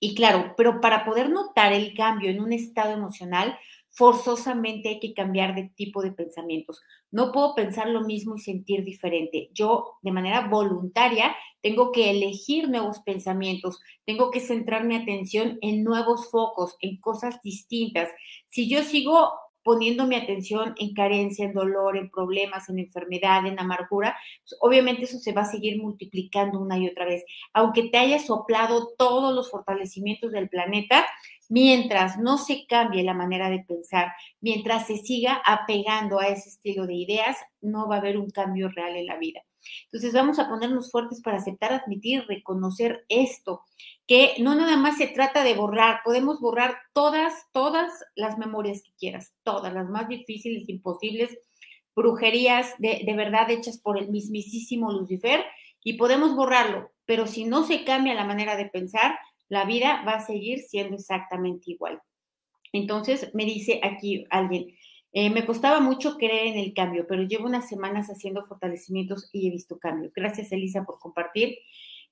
Y 0.00 0.14
claro, 0.14 0.54
pero 0.56 0.80
para 0.80 1.04
poder 1.04 1.30
notar 1.30 1.72
el 1.72 1.94
cambio 1.94 2.30
en 2.30 2.40
un 2.40 2.52
estado 2.52 2.92
emocional, 2.92 3.56
forzosamente 3.96 4.90
hay 4.90 5.00
que 5.00 5.14
cambiar 5.14 5.54
de 5.54 5.70
tipo 5.74 6.02
de 6.02 6.12
pensamientos. 6.12 6.82
No 7.10 7.32
puedo 7.32 7.54
pensar 7.54 7.88
lo 7.88 8.02
mismo 8.02 8.36
y 8.36 8.40
sentir 8.40 8.84
diferente. 8.84 9.48
Yo, 9.54 9.96
de 10.02 10.12
manera 10.12 10.48
voluntaria, 10.48 11.34
tengo 11.62 11.92
que 11.92 12.10
elegir 12.10 12.68
nuevos 12.68 13.00
pensamientos, 13.00 13.80
tengo 14.04 14.30
que 14.30 14.40
centrar 14.40 14.84
mi 14.84 14.96
atención 14.96 15.58
en 15.62 15.82
nuevos 15.82 16.30
focos, 16.30 16.76
en 16.80 17.00
cosas 17.00 17.40
distintas. 17.42 18.10
Si 18.48 18.68
yo 18.68 18.82
sigo 18.82 19.32
poniendo 19.66 20.06
mi 20.06 20.14
atención 20.14 20.76
en 20.78 20.94
carencia, 20.94 21.44
en 21.44 21.52
dolor, 21.52 21.96
en 21.96 22.08
problemas, 22.08 22.68
en 22.68 22.78
enfermedad, 22.78 23.44
en 23.46 23.58
amargura, 23.58 24.16
pues 24.44 24.56
obviamente 24.60 25.06
eso 25.06 25.18
se 25.18 25.32
va 25.32 25.42
a 25.42 25.50
seguir 25.50 25.82
multiplicando 25.82 26.60
una 26.60 26.78
y 26.78 26.86
otra 26.88 27.04
vez. 27.04 27.24
Aunque 27.52 27.88
te 27.90 27.98
haya 27.98 28.20
soplado 28.20 28.94
todos 28.96 29.34
los 29.34 29.50
fortalecimientos 29.50 30.30
del 30.30 30.48
planeta, 30.48 31.04
mientras 31.48 32.16
no 32.16 32.38
se 32.38 32.64
cambie 32.68 33.02
la 33.02 33.12
manera 33.12 33.50
de 33.50 33.64
pensar, 33.66 34.12
mientras 34.40 34.86
se 34.86 34.98
siga 34.98 35.42
apegando 35.44 36.20
a 36.20 36.28
ese 36.28 36.48
estilo 36.48 36.86
de 36.86 36.94
ideas, 36.94 37.36
no 37.60 37.88
va 37.88 37.96
a 37.96 37.98
haber 37.98 38.18
un 38.18 38.30
cambio 38.30 38.68
real 38.68 38.94
en 38.94 39.06
la 39.06 39.16
vida. 39.16 39.42
Entonces 39.86 40.12
vamos 40.12 40.38
a 40.38 40.48
ponernos 40.48 40.92
fuertes 40.92 41.20
para 41.20 41.38
aceptar, 41.38 41.72
admitir, 41.72 42.24
reconocer 42.28 43.04
esto, 43.08 43.64
que 44.06 44.34
no 44.38 44.54
nada 44.54 44.76
más 44.76 44.98
se 44.98 45.08
trata 45.08 45.42
de 45.42 45.54
borrar, 45.54 46.00
podemos 46.04 46.40
borrar 46.40 46.76
todas, 46.92 47.34
todas 47.52 47.92
las 48.14 48.38
memorias 48.38 48.82
que 48.82 48.92
quieras, 48.98 49.34
todas, 49.42 49.72
las 49.72 49.88
más 49.88 50.08
difíciles, 50.08 50.68
imposibles, 50.68 51.36
brujerías 51.94 52.74
de, 52.78 53.02
de 53.04 53.14
verdad 53.14 53.50
hechas 53.50 53.78
por 53.78 53.98
el 53.98 54.10
mismísimo 54.10 54.92
Lucifer, 54.92 55.44
y 55.86 55.92
podemos 55.92 56.34
borrarlo, 56.34 56.90
pero 57.04 57.28
si 57.28 57.44
no 57.44 57.62
se 57.62 57.84
cambia 57.84 58.12
la 58.12 58.24
manera 58.24 58.56
de 58.56 58.66
pensar, 58.66 59.16
la 59.48 59.64
vida 59.64 60.02
va 60.04 60.14
a 60.14 60.26
seguir 60.26 60.58
siendo 60.58 60.96
exactamente 60.96 61.70
igual. 61.70 62.00
Entonces 62.72 63.30
me 63.34 63.44
dice 63.44 63.78
aquí 63.84 64.26
alguien, 64.30 64.74
eh, 65.12 65.30
me 65.30 65.46
costaba 65.46 65.78
mucho 65.78 66.16
creer 66.16 66.48
en 66.48 66.58
el 66.58 66.74
cambio, 66.74 67.06
pero 67.08 67.22
llevo 67.22 67.46
unas 67.46 67.68
semanas 67.68 68.08
haciendo 68.08 68.44
fortalecimientos 68.44 69.30
y 69.32 69.46
he 69.46 69.52
visto 69.52 69.78
cambios. 69.78 70.12
Gracias, 70.12 70.50
Elisa, 70.50 70.84
por 70.84 70.98
compartir. 70.98 71.56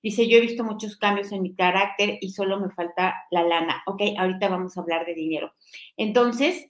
Dice, 0.05 0.29
yo 0.29 0.37
he 0.37 0.43
visto 0.43 0.65
muchos 0.65 0.99
cambios 0.99 1.33
en 1.33 1.41
mi 1.41 1.55
carácter 1.55 2.19
y 2.21 2.33
solo 2.33 2.61
me 2.61 2.69
falta 2.69 3.15
la 3.31 3.43
lana. 3.43 3.83
Ok, 3.87 4.03
ahorita 4.19 4.51
vamos 4.51 4.77
a 4.77 4.83
hablar 4.83 5.07
de 5.07 5.15
dinero. 5.15 5.55
Entonces, 5.97 6.67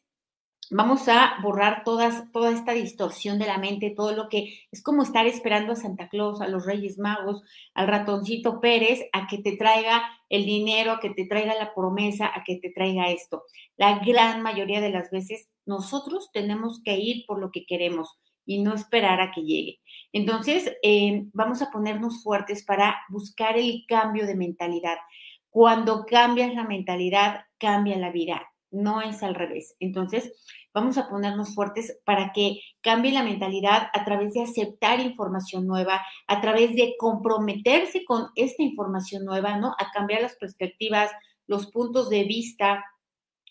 vamos 0.71 1.09
a 1.09 1.35
borrar 1.43 1.83
todas, 1.85 2.31
toda 2.31 2.53
esta 2.53 2.75
distorsión 2.75 3.41
de 3.41 3.47
la 3.47 3.59
mente, 3.59 3.91
todo 3.91 4.13
lo 4.13 4.29
que 4.29 4.61
es 4.71 4.85
como 4.85 5.03
estar 5.03 5.27
esperando 5.27 5.73
a 5.73 5.77
Santa 5.77 6.09
Claus, 6.09 6.41
a 6.41 6.47
los 6.47 6.65
Reyes 6.65 6.97
Magos, 6.97 7.43
al 7.75 7.89
ratoncito 7.89 8.61
Pérez, 8.61 9.01
a 9.13 9.27
que 9.27 9.39
te 9.39 9.57
traiga 9.57 10.05
el 10.29 10.47
dinero, 10.47 10.93
a 10.93 11.01
que 11.01 11.11
te 11.11 11.27
traiga 11.27 11.57
la 11.57 11.75
promesa, 11.75 12.31
a 12.33 12.45
que 12.45 12.61
te 12.61 12.71
traiga 12.71 13.11
esto. 13.11 13.43
La 13.77 13.99
gran 13.99 14.43
mayoría 14.43 14.81
de 14.81 14.91
las 14.91 15.11
veces 15.11 15.49
nosotros 15.67 16.31
tenemos 16.33 16.81
que 16.85 16.99
ir 16.99 17.27
por 17.27 17.41
lo 17.41 17.51
que 17.51 17.67
queremos 17.67 18.17
y 18.47 18.63
no 18.63 18.75
esperar 18.75 19.21
a 19.21 19.31
que 19.33 19.43
llegue. 19.43 19.81
Entonces, 20.13 20.73
eh, 20.83 21.27
vamos 21.33 21.63
a 21.63 21.71
ponernos 21.71 22.23
fuertes 22.23 22.65
para 22.65 22.97
buscar 23.09 23.57
el 23.59 23.85
cambio 23.89 24.27
de 24.27 24.37
mentalidad. 24.37 24.97
Cuando 25.51 26.05
cambias 26.07 26.55
la 26.55 26.65
mentalidad, 26.65 27.45
cambia 27.59 27.97
la 27.97 28.11
vida 28.11 28.43
no 28.75 29.01
es 29.01 29.23
al 29.23 29.35
revés. 29.35 29.77
Entonces, 29.81 30.33
vamos 30.75 30.99
a 30.99 31.09
ponernos 31.09 31.55
fuertes 31.55 31.99
para 32.05 32.33
que 32.33 32.61
cambie 32.83 33.13
la 33.13 33.23
mentalidad 33.23 33.89
a 33.93 34.05
través 34.05 34.35
de 34.35 34.43
aceptar 34.43 35.01
información 35.01 35.67
nueva, 35.67 36.03
a 36.27 36.41
través 36.41 36.75
de 36.75 36.95
comprometerse 36.99 38.05
con 38.05 38.27
esta 38.35 38.63
información 38.63 39.25
nueva, 39.25 39.57
¿no? 39.57 39.75
A 39.79 39.91
cambiar 39.93 40.23
las 40.23 40.35
perspectivas, 40.35 41.11
los 41.47 41.71
puntos 41.71 42.11
de 42.11 42.25
vista, 42.25 42.85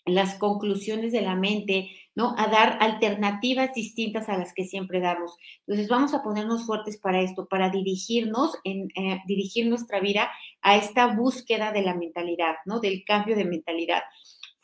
las 0.06 0.34
conclusiones 0.34 1.12
de 1.12 1.22
la 1.22 1.34
mente, 1.34 1.90
¿no? 2.14 2.34
A 2.38 2.48
dar 2.48 2.78
alternativas 2.80 3.74
distintas 3.74 4.28
a 4.28 4.36
las 4.36 4.52
que 4.52 4.64
siempre 4.64 5.00
damos. 5.00 5.36
Entonces 5.66 5.88
vamos 5.88 6.14
a 6.14 6.22
ponernos 6.22 6.66
fuertes 6.66 6.98
para 6.98 7.20
esto, 7.20 7.46
para 7.46 7.70
dirigirnos, 7.70 8.58
en, 8.64 8.88
eh, 8.96 9.20
dirigir 9.26 9.66
nuestra 9.66 10.00
vida 10.00 10.30
a 10.62 10.76
esta 10.76 11.06
búsqueda 11.08 11.72
de 11.72 11.82
la 11.82 11.94
mentalidad, 11.94 12.56
¿no? 12.66 12.80
Del 12.80 13.04
cambio 13.04 13.36
de 13.36 13.44
mentalidad 13.44 14.02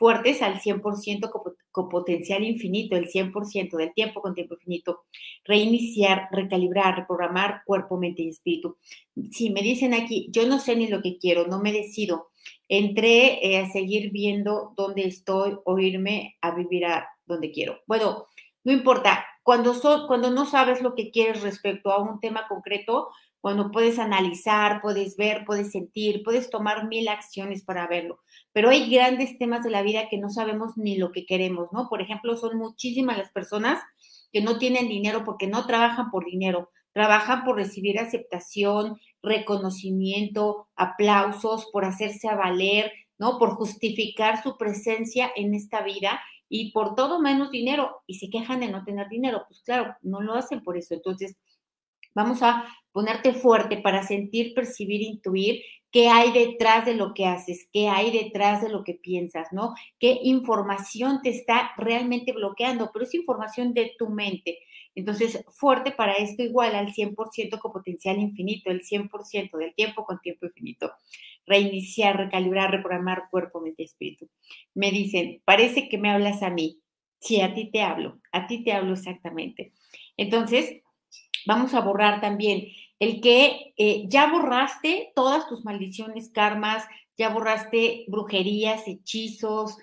fuertes 0.00 0.40
al 0.40 0.58
100% 0.60 1.30
con, 1.70 1.88
potencial 1.90 2.42
infinito, 2.42 2.96
el 2.96 3.10
100% 3.10 3.76
del 3.76 3.92
tiempo 3.92 4.22
con 4.22 4.34
tiempo 4.34 4.54
infinito, 4.54 5.02
reiniciar, 5.44 6.28
recalibrar, 6.32 6.96
reprogramar 6.96 7.60
cuerpo, 7.66 7.98
mente 7.98 8.22
y 8.22 8.30
espíritu. 8.30 8.78
Si 9.30 9.50
me 9.50 9.60
dicen 9.60 9.92
aquí, 9.92 10.28
yo 10.30 10.46
no 10.46 10.58
sé 10.58 10.74
ni 10.74 10.88
lo 10.88 11.02
que 11.02 11.18
quiero, 11.18 11.46
no 11.48 11.60
me 11.60 11.70
decido, 11.70 12.29
Entré 12.72 13.44
eh, 13.44 13.58
a 13.58 13.68
seguir 13.68 14.12
viendo 14.12 14.74
dónde 14.76 15.02
estoy 15.02 15.58
o 15.64 15.78
irme 15.80 16.36
a 16.40 16.52
vivir 16.52 16.86
a 16.86 17.08
donde 17.26 17.50
quiero. 17.50 17.80
Bueno, 17.88 18.28
no 18.62 18.72
importa, 18.72 19.26
cuando, 19.42 19.74
cuando 20.06 20.30
no 20.30 20.46
sabes 20.46 20.80
lo 20.80 20.94
que 20.94 21.10
quieres 21.10 21.42
respecto 21.42 21.90
a 21.90 22.00
un 22.00 22.20
tema 22.20 22.46
concreto, 22.46 23.08
cuando 23.40 23.72
puedes 23.72 23.98
analizar, 23.98 24.80
puedes 24.82 25.16
ver, 25.16 25.44
puedes 25.44 25.72
sentir, 25.72 26.22
puedes 26.22 26.48
tomar 26.48 26.86
mil 26.86 27.08
acciones 27.08 27.64
para 27.64 27.88
verlo. 27.88 28.20
Pero 28.52 28.68
hay 28.68 28.88
grandes 28.88 29.36
temas 29.36 29.64
de 29.64 29.70
la 29.70 29.82
vida 29.82 30.08
que 30.08 30.18
no 30.18 30.30
sabemos 30.30 30.76
ni 30.76 30.96
lo 30.96 31.10
que 31.10 31.26
queremos, 31.26 31.72
¿no? 31.72 31.88
Por 31.88 32.00
ejemplo, 32.02 32.36
son 32.36 32.56
muchísimas 32.56 33.18
las 33.18 33.32
personas 33.32 33.82
que 34.32 34.42
no 34.42 34.58
tienen 34.58 34.88
dinero 34.88 35.24
porque 35.24 35.48
no 35.48 35.66
trabajan 35.66 36.12
por 36.12 36.24
dinero, 36.24 36.70
trabajan 36.92 37.42
por 37.44 37.56
recibir 37.56 37.98
aceptación, 37.98 39.00
reconocimiento, 39.22 40.68
aplausos, 40.76 41.66
por 41.72 41.84
hacerse 41.84 42.28
a 42.28 42.36
valer, 42.36 42.92
¿no? 43.18 43.38
Por 43.38 43.50
justificar 43.50 44.42
su 44.42 44.56
presencia 44.56 45.30
en 45.36 45.54
esta 45.54 45.82
vida 45.82 46.20
y 46.48 46.72
por 46.72 46.94
todo 46.94 47.20
menos 47.20 47.50
dinero 47.50 48.02
y 48.06 48.14
se 48.14 48.28
quejan 48.28 48.60
de 48.60 48.68
no 48.68 48.84
tener 48.84 49.08
dinero. 49.08 49.44
Pues 49.48 49.62
claro, 49.62 49.94
no 50.02 50.20
lo 50.20 50.34
hacen 50.34 50.62
por 50.62 50.76
eso. 50.76 50.94
Entonces, 50.94 51.36
vamos 52.14 52.42
a 52.42 52.64
ponerte 52.92 53.32
fuerte 53.32 53.76
para 53.78 54.02
sentir, 54.02 54.54
percibir, 54.54 55.02
intuir 55.02 55.62
qué 55.92 56.08
hay 56.08 56.32
detrás 56.32 56.86
de 56.86 56.94
lo 56.94 57.14
que 57.14 57.26
haces, 57.26 57.68
qué 57.72 57.88
hay 57.88 58.10
detrás 58.10 58.62
de 58.62 58.68
lo 58.68 58.84
que 58.84 58.94
piensas, 58.94 59.48
¿no? 59.52 59.74
¿Qué 59.98 60.18
información 60.22 61.20
te 61.22 61.30
está 61.30 61.70
realmente 61.76 62.32
bloqueando? 62.32 62.90
Pero 62.92 63.04
es 63.04 63.14
información 63.14 63.74
de 63.74 63.92
tu 63.98 64.08
mente. 64.08 64.58
Entonces, 64.94 65.44
fuerte 65.48 65.92
para 65.92 66.14
esto 66.14 66.42
igual 66.42 66.74
al 66.74 66.92
100% 66.92 67.58
con 67.60 67.72
potencial 67.72 68.18
infinito, 68.18 68.70
el 68.70 68.82
100% 68.82 69.56
del 69.56 69.74
tiempo 69.74 70.04
con 70.04 70.20
tiempo 70.20 70.46
infinito. 70.46 70.92
Reiniciar, 71.46 72.16
recalibrar, 72.16 72.70
reprogramar 72.70 73.24
cuerpo, 73.30 73.60
mente 73.60 73.82
y 73.82 73.86
espíritu. 73.86 74.28
Me 74.74 74.90
dicen, 74.90 75.42
parece 75.44 75.88
que 75.88 75.98
me 75.98 76.10
hablas 76.10 76.42
a 76.42 76.50
mí. 76.50 76.80
Sí, 77.20 77.40
a 77.40 77.54
ti 77.54 77.70
te 77.70 77.82
hablo, 77.82 78.20
a 78.32 78.46
ti 78.46 78.64
te 78.64 78.72
hablo 78.72 78.94
exactamente. 78.94 79.72
Entonces, 80.16 80.82
vamos 81.46 81.74
a 81.74 81.80
borrar 81.80 82.20
también 82.20 82.68
el 82.98 83.20
que 83.20 83.74
eh, 83.76 84.04
ya 84.08 84.30
borraste 84.30 85.12
todas 85.14 85.46
tus 85.48 85.64
maldiciones, 85.64 86.30
karmas, 86.30 86.84
ya 87.16 87.28
borraste 87.28 88.04
brujerías, 88.08 88.88
hechizos, 88.88 89.76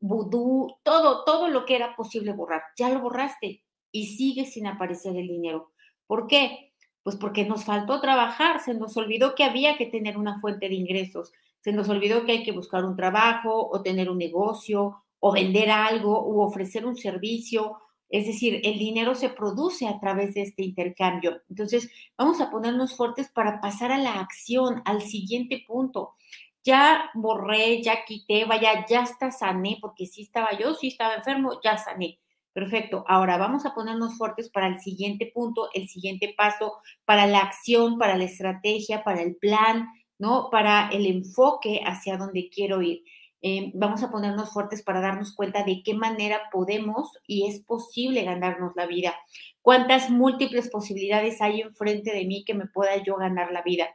vudú, 0.00 0.76
todo, 0.82 1.24
todo 1.24 1.48
lo 1.48 1.64
que 1.64 1.76
era 1.76 1.94
posible 1.96 2.32
borrar, 2.32 2.62
ya 2.76 2.88
lo 2.88 3.00
borraste 3.00 3.62
y 3.92 4.06
sigue 4.16 4.44
sin 4.44 4.66
aparecer 4.66 5.16
el 5.16 5.28
dinero. 5.28 5.72
¿Por 6.06 6.26
qué? 6.26 6.72
Pues 7.02 7.16
porque 7.16 7.44
nos 7.44 7.64
faltó 7.64 8.00
trabajar, 8.00 8.60
se 8.60 8.74
nos 8.74 8.96
olvidó 8.96 9.34
que 9.34 9.44
había 9.44 9.76
que 9.76 9.86
tener 9.86 10.18
una 10.18 10.40
fuente 10.40 10.68
de 10.68 10.74
ingresos, 10.74 11.32
se 11.60 11.72
nos 11.72 11.88
olvidó 11.88 12.24
que 12.24 12.32
hay 12.32 12.42
que 12.42 12.52
buscar 12.52 12.84
un 12.84 12.96
trabajo 12.96 13.68
o 13.70 13.82
tener 13.82 14.10
un 14.10 14.18
negocio 14.18 15.02
o 15.18 15.32
vender 15.32 15.70
algo 15.70 16.18
o 16.18 16.44
ofrecer 16.46 16.86
un 16.86 16.96
servicio 16.96 17.78
es 18.08 18.26
decir, 18.26 18.60
el 18.62 18.78
dinero 18.78 19.14
se 19.14 19.30
produce 19.30 19.88
a 19.88 19.98
través 19.98 20.34
de 20.34 20.42
este 20.42 20.62
intercambio. 20.62 21.42
Entonces, 21.48 21.90
vamos 22.16 22.40
a 22.40 22.50
ponernos 22.50 22.96
fuertes 22.96 23.28
para 23.28 23.60
pasar 23.60 23.90
a 23.90 23.98
la 23.98 24.20
acción, 24.20 24.82
al 24.84 25.02
siguiente 25.02 25.64
punto. 25.66 26.14
Ya 26.62 27.10
borré, 27.14 27.82
ya 27.82 28.04
quité, 28.04 28.44
vaya, 28.44 28.86
ya 28.88 29.02
está 29.02 29.30
sané, 29.32 29.78
porque 29.80 30.06
sí 30.06 30.22
estaba 30.22 30.56
yo, 30.58 30.74
sí 30.74 30.88
estaba 30.88 31.14
enfermo, 31.14 31.60
ya 31.62 31.78
sané. 31.78 32.20
Perfecto. 32.56 33.04
Ahora 33.06 33.36
vamos 33.36 33.66
a 33.66 33.74
ponernos 33.74 34.16
fuertes 34.16 34.48
para 34.48 34.66
el 34.66 34.80
siguiente 34.80 35.30
punto, 35.34 35.68
el 35.74 35.90
siguiente 35.90 36.32
paso, 36.34 36.78
para 37.04 37.26
la 37.26 37.40
acción, 37.40 37.98
para 37.98 38.16
la 38.16 38.24
estrategia, 38.24 39.04
para 39.04 39.20
el 39.20 39.36
plan, 39.36 39.86
¿no? 40.18 40.48
Para 40.50 40.88
el 40.88 41.04
enfoque 41.04 41.82
hacia 41.84 42.16
donde 42.16 42.48
quiero 42.48 42.80
ir. 42.80 43.04
Eh, 43.42 43.72
vamos 43.74 44.02
a 44.02 44.10
ponernos 44.10 44.54
fuertes 44.54 44.82
para 44.82 45.02
darnos 45.02 45.34
cuenta 45.34 45.64
de 45.64 45.82
qué 45.84 45.92
manera 45.92 46.40
podemos 46.50 47.12
y 47.26 47.46
es 47.46 47.60
posible 47.60 48.24
ganarnos 48.24 48.74
la 48.74 48.86
vida. 48.86 49.14
Cuántas 49.60 50.08
múltiples 50.08 50.70
posibilidades 50.70 51.42
hay 51.42 51.60
enfrente 51.60 52.10
de 52.14 52.24
mí 52.24 52.42
que 52.46 52.54
me 52.54 52.68
pueda 52.68 52.96
yo 53.04 53.16
ganar 53.16 53.52
la 53.52 53.60
vida 53.60 53.86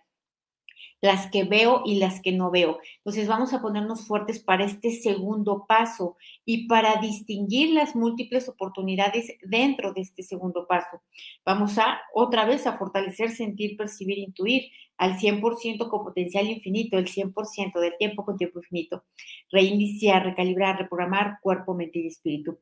las 1.02 1.30
que 1.32 1.44
veo 1.44 1.82
y 1.84 1.96
las 1.96 2.22
que 2.22 2.32
no 2.32 2.52
veo. 2.52 2.80
Entonces 2.98 3.28
vamos 3.28 3.54
a 3.54 3.62
ponernos 3.62 4.06
fuertes 4.06 4.40
para 4.40 4.66
este 4.66 4.92
segundo 4.92 5.66
paso 5.68 6.16
y 6.46 6.68
para 6.68 7.02
distinguir 7.02 7.72
las 7.72 7.96
múltiples 7.96 8.48
oportunidades 8.48 9.36
dentro 9.42 9.94
de 9.94 10.02
este 10.02 10.24
segundo 10.24 10.68
paso. 10.68 11.02
Vamos 11.44 11.78
a 11.80 12.00
otra 12.14 12.46
vez 12.46 12.68
a 12.68 12.78
fortalecer, 12.78 13.32
sentir, 13.32 13.76
percibir, 13.76 14.20
intuir 14.20 14.72
al 14.98 15.18
100% 15.18 15.90
con 15.90 16.04
potencial 16.04 16.48
infinito, 16.48 16.98
el 16.98 17.08
100% 17.08 17.80
del 17.80 17.98
tiempo 17.98 18.24
con 18.24 18.38
tiempo 18.38 18.60
infinito. 18.60 19.04
Reiniciar, 19.52 20.24
recalibrar, 20.24 20.78
reprogramar 20.78 21.40
cuerpo, 21.42 21.74
mente 21.74 22.00
y 22.00 22.08
espíritu. 22.08 22.60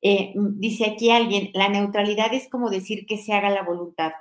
Eh, 0.00 0.32
dice 0.36 0.84
aquí 0.84 1.10
alguien, 1.10 1.50
la 1.54 1.68
neutralidad 1.68 2.32
es 2.34 2.48
como 2.48 2.70
decir 2.70 3.06
que 3.06 3.18
se 3.18 3.32
haga 3.32 3.50
la 3.50 3.62
voluntad. 3.62 4.12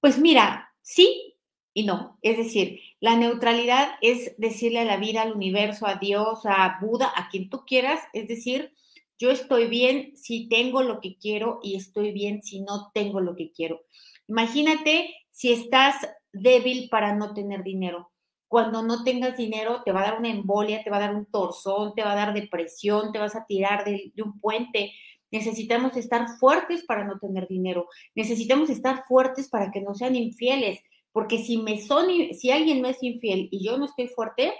Pues 0.00 0.18
mira, 0.18 0.70
sí, 0.82 1.31
y 1.74 1.84
no. 1.84 2.18
Es 2.22 2.36
decir, 2.36 2.80
la 3.00 3.16
neutralidad 3.16 3.92
es 4.00 4.34
decirle 4.38 4.80
a 4.80 4.84
la 4.84 4.96
vida, 4.96 5.22
al 5.22 5.32
universo, 5.32 5.86
a 5.86 5.96
Dios, 5.96 6.40
a 6.44 6.78
Buda, 6.80 7.12
a 7.14 7.28
quien 7.28 7.48
tú 7.48 7.64
quieras, 7.66 8.00
es 8.12 8.28
decir, 8.28 8.72
yo 9.18 9.30
estoy 9.30 9.68
bien 9.68 10.16
si 10.16 10.48
tengo 10.48 10.82
lo 10.82 11.00
que 11.00 11.16
quiero 11.16 11.60
y 11.62 11.76
estoy 11.76 12.12
bien 12.12 12.42
si 12.42 12.60
no 12.60 12.90
tengo 12.92 13.20
lo 13.20 13.36
que 13.36 13.52
quiero. 13.52 13.82
Imagínate 14.26 15.14
si 15.30 15.52
estás 15.52 15.96
débil 16.32 16.88
para 16.90 17.14
no 17.14 17.32
tener 17.34 17.62
dinero. 17.62 18.10
Cuando 18.48 18.82
no 18.82 19.04
tengas 19.04 19.36
dinero, 19.36 19.82
te 19.84 19.92
va 19.92 20.00
a 20.00 20.10
dar 20.10 20.18
una 20.18 20.28
embolia, 20.28 20.82
te 20.82 20.90
va 20.90 20.98
a 20.98 21.00
dar 21.00 21.14
un 21.14 21.26
torzón, 21.26 21.94
te 21.94 22.02
va 22.02 22.12
a 22.12 22.16
dar 22.16 22.34
depresión, 22.34 23.12
te 23.12 23.18
vas 23.18 23.34
a 23.34 23.46
tirar 23.46 23.84
de, 23.84 24.12
de 24.14 24.22
un 24.22 24.38
puente. 24.40 24.92
Necesitamos 25.30 25.96
estar 25.96 26.26
fuertes 26.38 26.84
para 26.84 27.04
no 27.04 27.18
tener 27.18 27.48
dinero. 27.48 27.86
Necesitamos 28.14 28.68
estar 28.68 29.04
fuertes 29.06 29.48
para 29.48 29.70
que 29.70 29.80
no 29.80 29.94
sean 29.94 30.16
infieles 30.16 30.80
porque 31.12 31.38
si 31.38 31.58
me 31.58 31.80
son, 31.80 32.06
si 32.32 32.50
alguien 32.50 32.80
me 32.80 32.90
es 32.90 33.02
infiel 33.02 33.48
y 33.50 33.64
yo 33.64 33.76
no 33.78 33.84
estoy 33.84 34.08
fuerte, 34.08 34.52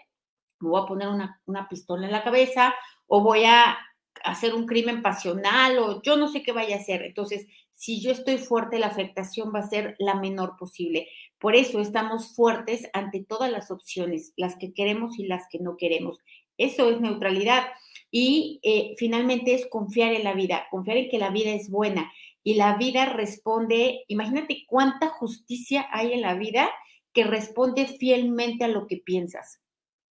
me 0.60 0.68
voy 0.68 0.82
a 0.82 0.86
poner 0.86 1.08
una, 1.08 1.68
pistola 1.68 2.06
en 2.06 2.12
la 2.12 2.22
cabeza 2.22 2.74
o 3.06 3.22
voy 3.22 3.44
a 3.44 3.76
hacer 4.24 4.54
un 4.54 4.66
crimen 4.66 5.02
pasional 5.02 5.78
o 5.78 6.02
yo 6.02 6.16
no 6.16 6.28
sé 6.28 6.42
qué 6.42 6.52
vaya 6.52 6.76
a 6.76 6.78
hacer. 6.78 7.02
Entonces, 7.02 7.46
si 7.72 8.00
yo 8.00 8.12
estoy 8.12 8.38
fuerte, 8.38 8.78
la 8.78 8.86
afectación 8.86 9.52
va 9.54 9.60
a 9.60 9.68
ser 9.68 9.96
la 9.98 10.14
menor 10.14 10.56
posible. 10.56 11.08
Por 11.38 11.56
eso 11.56 11.80
estamos 11.80 12.36
fuertes 12.36 12.88
ante 12.92 13.24
todas 13.24 13.50
las 13.50 13.70
opciones, 13.70 14.32
las 14.36 14.56
que 14.56 14.72
queremos 14.72 15.18
y 15.18 15.26
las 15.26 15.48
que 15.50 15.58
no 15.58 15.76
queremos. 15.76 16.18
Eso 16.58 16.90
es 16.90 17.00
neutralidad. 17.00 17.64
Y 18.10 18.60
eh, 18.62 18.94
finalmente 18.98 19.54
es 19.54 19.66
confiar 19.66 20.12
en 20.12 20.22
la 20.22 20.34
vida, 20.34 20.66
confiar 20.70 20.98
en 20.98 21.08
que 21.08 21.18
la 21.18 21.30
vida 21.30 21.50
es 21.50 21.70
buena 21.70 22.12
y 22.44 22.54
la 22.54 22.76
vida 22.76 23.06
responde, 23.06 24.04
imagínate 24.08 24.64
cuánta 24.66 25.08
justicia 25.08 25.86
hay 25.90 26.12
en 26.12 26.22
la 26.22 26.34
vida 26.34 26.70
que 27.12 27.24
responde 27.24 27.86
fielmente 27.86 28.64
a 28.64 28.68
lo 28.68 28.86
que 28.86 28.96
piensas. 28.96 29.60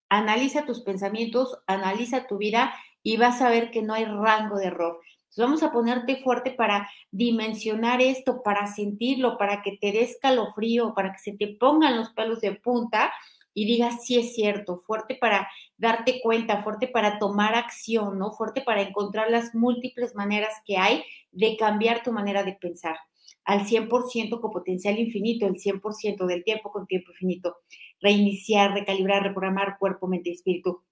Analiza 0.10 0.66
tus 0.66 0.82
pensamientos, 0.82 1.58
analiza 1.68 2.28
tu 2.28 2.38
vida 2.38 2.74
y 3.04 3.18
vas 3.18 3.42
a 3.42 3.50
ver 3.50 3.72
que 3.72 3.82
no 3.82 3.94
hay 3.94 4.06
rango 4.06 4.58
de 4.58 4.68
error. 4.68 5.00
Entonces 5.32 5.46
vamos 5.46 5.64
a 5.64 5.72
ponerte 5.72 6.18
fuerte 6.18 6.52
para 6.52 6.90
dimensionar 7.10 8.02
esto, 8.02 8.44
para 8.44 8.68
sentirlo, 8.68 9.38
para 9.38 9.62
que 9.62 9.78
te 9.80 9.92
des 9.94 10.18
calofrío, 10.22 10.94
para 10.94 11.14
que 11.14 11.20
se 11.20 11.38
te 11.38 11.56
pongan 11.56 11.96
los 11.96 12.10
pelos 12.12 12.42
de 12.42 12.54
punta 12.56 13.14
y 13.54 13.66
digas, 13.66 14.06
sí 14.06 14.18
es 14.18 14.34
cierto, 14.34 14.78
fuerte 14.78 15.16
para 15.16 15.50
darte 15.78 16.22
cuenta, 16.22 16.64
fuerte 16.64 16.88
para 16.88 17.20
tomar 17.20 17.56
acción, 17.56 18.18
¿no? 18.18 18.32
Fuerte 18.32 18.62
para 18.62 18.82
encontrar 18.82 19.30
las 19.30 19.54
múltiples 19.54 20.16
maneras 20.16 20.54
que 20.66 20.78
hay 20.78 21.04
de 21.32 21.58
cambiar 21.58 22.04
tu 22.04 22.12
manera 22.12 22.44
de 22.44 22.54
pensar 22.54 22.98
al 23.44 23.66
100% 23.66 24.40
con 24.40 24.52
potencial 24.52 25.00
infinito, 25.00 25.48
el 25.48 25.56
100% 25.56 26.26
del 26.26 26.44
tiempo 26.44 26.72
con 26.72 26.88
tiempo 26.88 27.12
infinito. 27.12 27.58
Reiniciar, 28.00 28.74
recalibrar, 28.74 29.24
reprogramar 29.24 29.78
cuerpo, 29.80 30.08
mente 30.08 30.30
y 30.30 30.34
espíritu. 30.34 30.84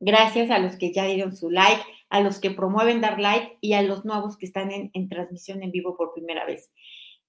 Gracias 0.00 0.50
a 0.50 0.58
los 0.58 0.76
que 0.76 0.92
ya 0.92 1.04
dieron 1.04 1.36
su 1.36 1.50
like, 1.50 1.82
a 2.08 2.20
los 2.20 2.40
que 2.40 2.50
promueven 2.50 3.00
dar 3.00 3.20
like 3.20 3.58
y 3.60 3.74
a 3.74 3.82
los 3.82 4.04
nuevos 4.04 4.36
que 4.36 4.46
están 4.46 4.70
en, 4.72 5.08
transmisión 5.08 5.62
en 5.62 5.70
vivo 5.70 5.96
por 5.96 6.12
primera 6.12 6.44
vez. 6.44 6.72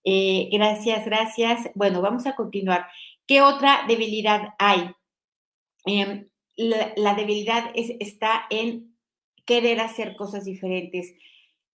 Eh, 0.05 0.49
gracias, 0.51 1.05
gracias. 1.05 1.69
Bueno, 1.75 2.01
vamos 2.01 2.25
a 2.25 2.35
continuar. 2.35 2.87
¿Qué 3.27 3.41
otra 3.41 3.85
debilidad 3.87 4.55
hay? 4.59 4.91
Em, 5.85 6.29
la, 6.55 7.15
debilidad 7.15 7.71
está 7.75 8.45
en 8.49 8.95
querer 9.45 9.79
hacer 9.81 10.15
cosas 10.15 10.45
diferentes, 10.45 11.13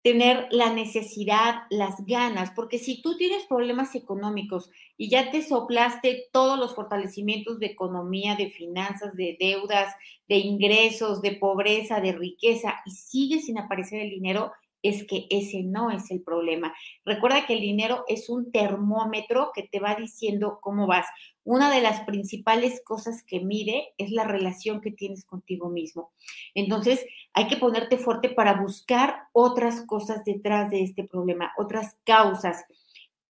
tener 0.02 0.48
la 0.52 0.72
necesidad, 0.74 1.64
las 1.70 2.06
ganas, 2.06 2.52
porque 2.52 2.80
si 2.80 3.02
tú 3.02 3.18
tienes 3.18 3.46
problemas 3.46 3.96
económicos 3.96 4.70
y 4.98 5.10
ya 5.10 5.32
te 5.32 5.42
soplaste 5.42 6.28
todos 6.32 6.58
los 6.58 6.76
fortalecimientos 6.76 7.60
de 7.60 7.66
economía, 7.68 8.36
de 8.36 8.50
finanzas, 8.50 9.16
de 9.16 9.36
deudas, 9.40 9.94
de 10.30 10.38
ingresos, 10.38 11.22
de 11.22 11.34
pobreza, 11.34 12.00
de 12.00 12.14
riqueza 12.14 12.76
y 12.86 12.92
sigues 12.92 13.46
sin 13.46 13.58
aparecer 13.58 14.02
el 14.02 14.12
dinero, 14.12 14.54
es 14.82 15.06
que 15.06 15.28
ese 15.30 15.64
no 15.64 15.92
es 15.92 16.12
el 16.12 16.22
problema. 16.22 16.74
Recuerda 17.06 17.46
que 17.46 17.54
el 17.54 17.62
dinero 17.62 18.04
es 18.08 18.30
un 18.30 18.52
termómetro 18.52 19.52
que 19.54 19.64
te 19.64 19.80
va 19.80 19.96
diciendo 19.96 20.60
cómo 20.62 20.88
vas. 20.88 21.08
Una 21.44 21.72
de 21.72 21.82
las 21.82 22.02
principales 22.02 22.82
cosas 22.84 23.24
que 23.24 23.40
mide 23.40 23.94
es 23.98 24.12
la 24.12 24.24
relación 24.24 24.82
que 24.82 24.92
tienes 24.92 25.26
contigo 25.26 25.70
mismo. 25.70 26.12
Entonces, 26.54 27.06
hay 27.34 27.48
que 27.48 27.58
ponerte 27.58 27.98
fuerte 27.98 28.30
para 28.30 28.62
buscar 28.62 29.24
otras 29.34 29.86
cosas 29.86 30.24
detrás 30.26 30.70
de 30.70 30.84
este 30.84 31.04
problema, 31.04 31.54
otras 31.58 31.98
causas. 32.04 32.66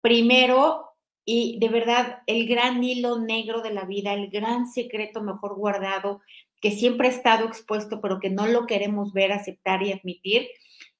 Primero, 0.00 0.84
y 1.24 1.58
de 1.58 1.68
verdad, 1.68 2.22
el 2.26 2.48
gran 2.48 2.82
hilo 2.82 3.18
negro 3.18 3.60
de 3.60 3.72
la 3.72 3.84
vida, 3.84 4.14
el 4.14 4.30
gran 4.30 4.66
secreto 4.66 5.22
mejor 5.22 5.56
guardado, 5.56 6.22
que 6.60 6.70
siempre 6.72 7.08
ha 7.08 7.10
estado 7.10 7.46
expuesto, 7.46 8.00
pero 8.00 8.20
que 8.20 8.30
no 8.30 8.46
lo 8.46 8.66
queremos 8.66 9.12
ver, 9.12 9.32
aceptar 9.32 9.82
y 9.82 9.92
admitir, 9.92 10.48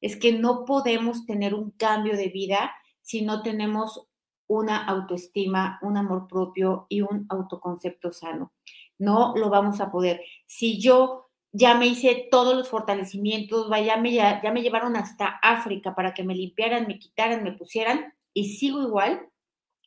es 0.01 0.17
que 0.17 0.33
no 0.33 0.65
podemos 0.65 1.27
tener 1.27 1.55
un 1.55 1.71
cambio 1.73 2.17
de 2.17 2.29
vida 2.29 2.73
si 3.03 3.23
no 3.23 3.43
tenemos 3.43 4.07
una 4.47 4.85
autoestima, 4.85 5.79
un 5.83 5.97
amor 5.97 6.27
propio 6.27 6.87
y 6.89 7.03
un 7.03 7.27
autoconcepto 7.29 8.11
sano. 8.13 8.53
No 8.99 9.35
lo 9.37 9.51
vamos 9.51 9.81
a 9.81 9.91
poder. 9.91 10.23
Si 10.47 10.81
yo 10.81 11.29
ya 11.53 11.77
me 11.77 11.87
hice 11.87 12.29
todos 12.31 12.57
los 12.57 12.69
fortalecimientos, 12.69 13.69
ya 13.85 13.97
me, 13.97 14.13
ya 14.13 14.53
me 14.53 14.63
llevaron 14.63 14.97
hasta 14.97 15.39
África 15.43 15.95
para 15.95 16.15
que 16.15 16.25
me 16.25 16.35
limpiaran, 16.35 16.87
me 16.87 16.99
quitaran, 16.99 17.43
me 17.43 17.53
pusieran 17.53 18.13
y 18.33 18.57
sigo 18.57 18.83
igual, 18.83 19.29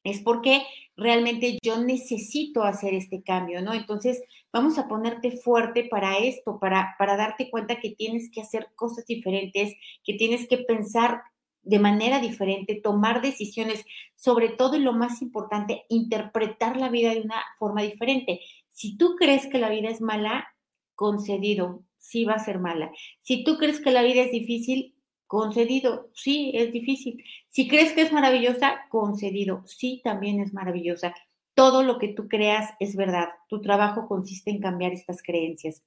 es 0.04 0.22
porque 0.22 0.64
realmente 0.96 1.58
yo 1.64 1.82
necesito 1.82 2.64
hacer 2.64 2.94
este 2.94 3.24
cambio, 3.24 3.62
¿no? 3.62 3.74
Entonces, 3.74 4.22
vamos 4.52 4.78
a 4.78 4.88
ponerte 4.88 5.32
fuerte 5.32 5.86
para 5.90 6.18
esto, 6.18 6.60
para, 6.60 6.96
para 6.98 7.18
darte 7.18 7.50
cuenta 7.50 7.80
que 7.80 7.92
tienes 7.92 8.30
que 8.32 8.42
hacer 8.42 8.70
cosas 8.76 9.06
diferentes, 9.06 9.74
que 10.04 10.14
tienes 10.14 10.48
que 10.48 10.58
pensar 10.60 11.22
de 11.64 11.80
manera 11.80 12.20
diferente, 12.20 12.80
tomar 12.82 13.22
decisiones, 13.22 13.86
sobre 14.16 14.50
todo 14.50 14.76
y 14.76 14.80
lo 14.80 14.94
más 14.94 15.22
importante, 15.22 15.84
interpretar 15.90 16.78
la 16.78 16.90
vida 16.90 17.14
de 17.14 17.22
una 17.22 17.44
forma 17.60 17.84
diferente. 17.84 18.42
Si 18.70 18.98
tú 18.98 19.16
crees 19.16 19.48
que 19.48 19.60
la 19.60 19.70
vida 19.70 19.90
es 19.90 20.02
mala, 20.02 20.48
concedido, 20.96 21.84
sí 21.98 22.26
va 22.26 22.34
a 22.34 22.44
ser 22.44 22.60
mala. 22.60 22.92
Si 23.20 23.44
tú 23.44 23.58
crees 23.58 23.80
que 23.80 23.92
la 23.92 24.04
vida 24.04 24.24
es 24.24 24.32
difícil, 24.32 24.96
concedido, 25.32 26.10
sí, 26.14 26.52
es 26.54 26.74
difícil. 26.74 27.24
Si 27.48 27.70
crees 27.70 27.94
que 27.94 28.02
es 28.02 28.12
maravillosa, 28.12 28.82
concedido, 28.90 29.64
sí, 29.66 30.02
también 30.04 30.42
es 30.42 30.54
maravillosa. 30.54 31.16
Todo 31.54 31.84
lo 31.84 32.00
que 32.00 32.10
tú 32.10 32.28
creas 32.28 32.72
es 32.82 32.98
verdad. 32.98 33.30
Tu 33.48 33.62
trabajo 33.62 34.10
consiste 34.10 34.52
en 34.52 34.60
cambiar 34.60 34.92
estas 34.92 35.24
creencias. 35.24 35.84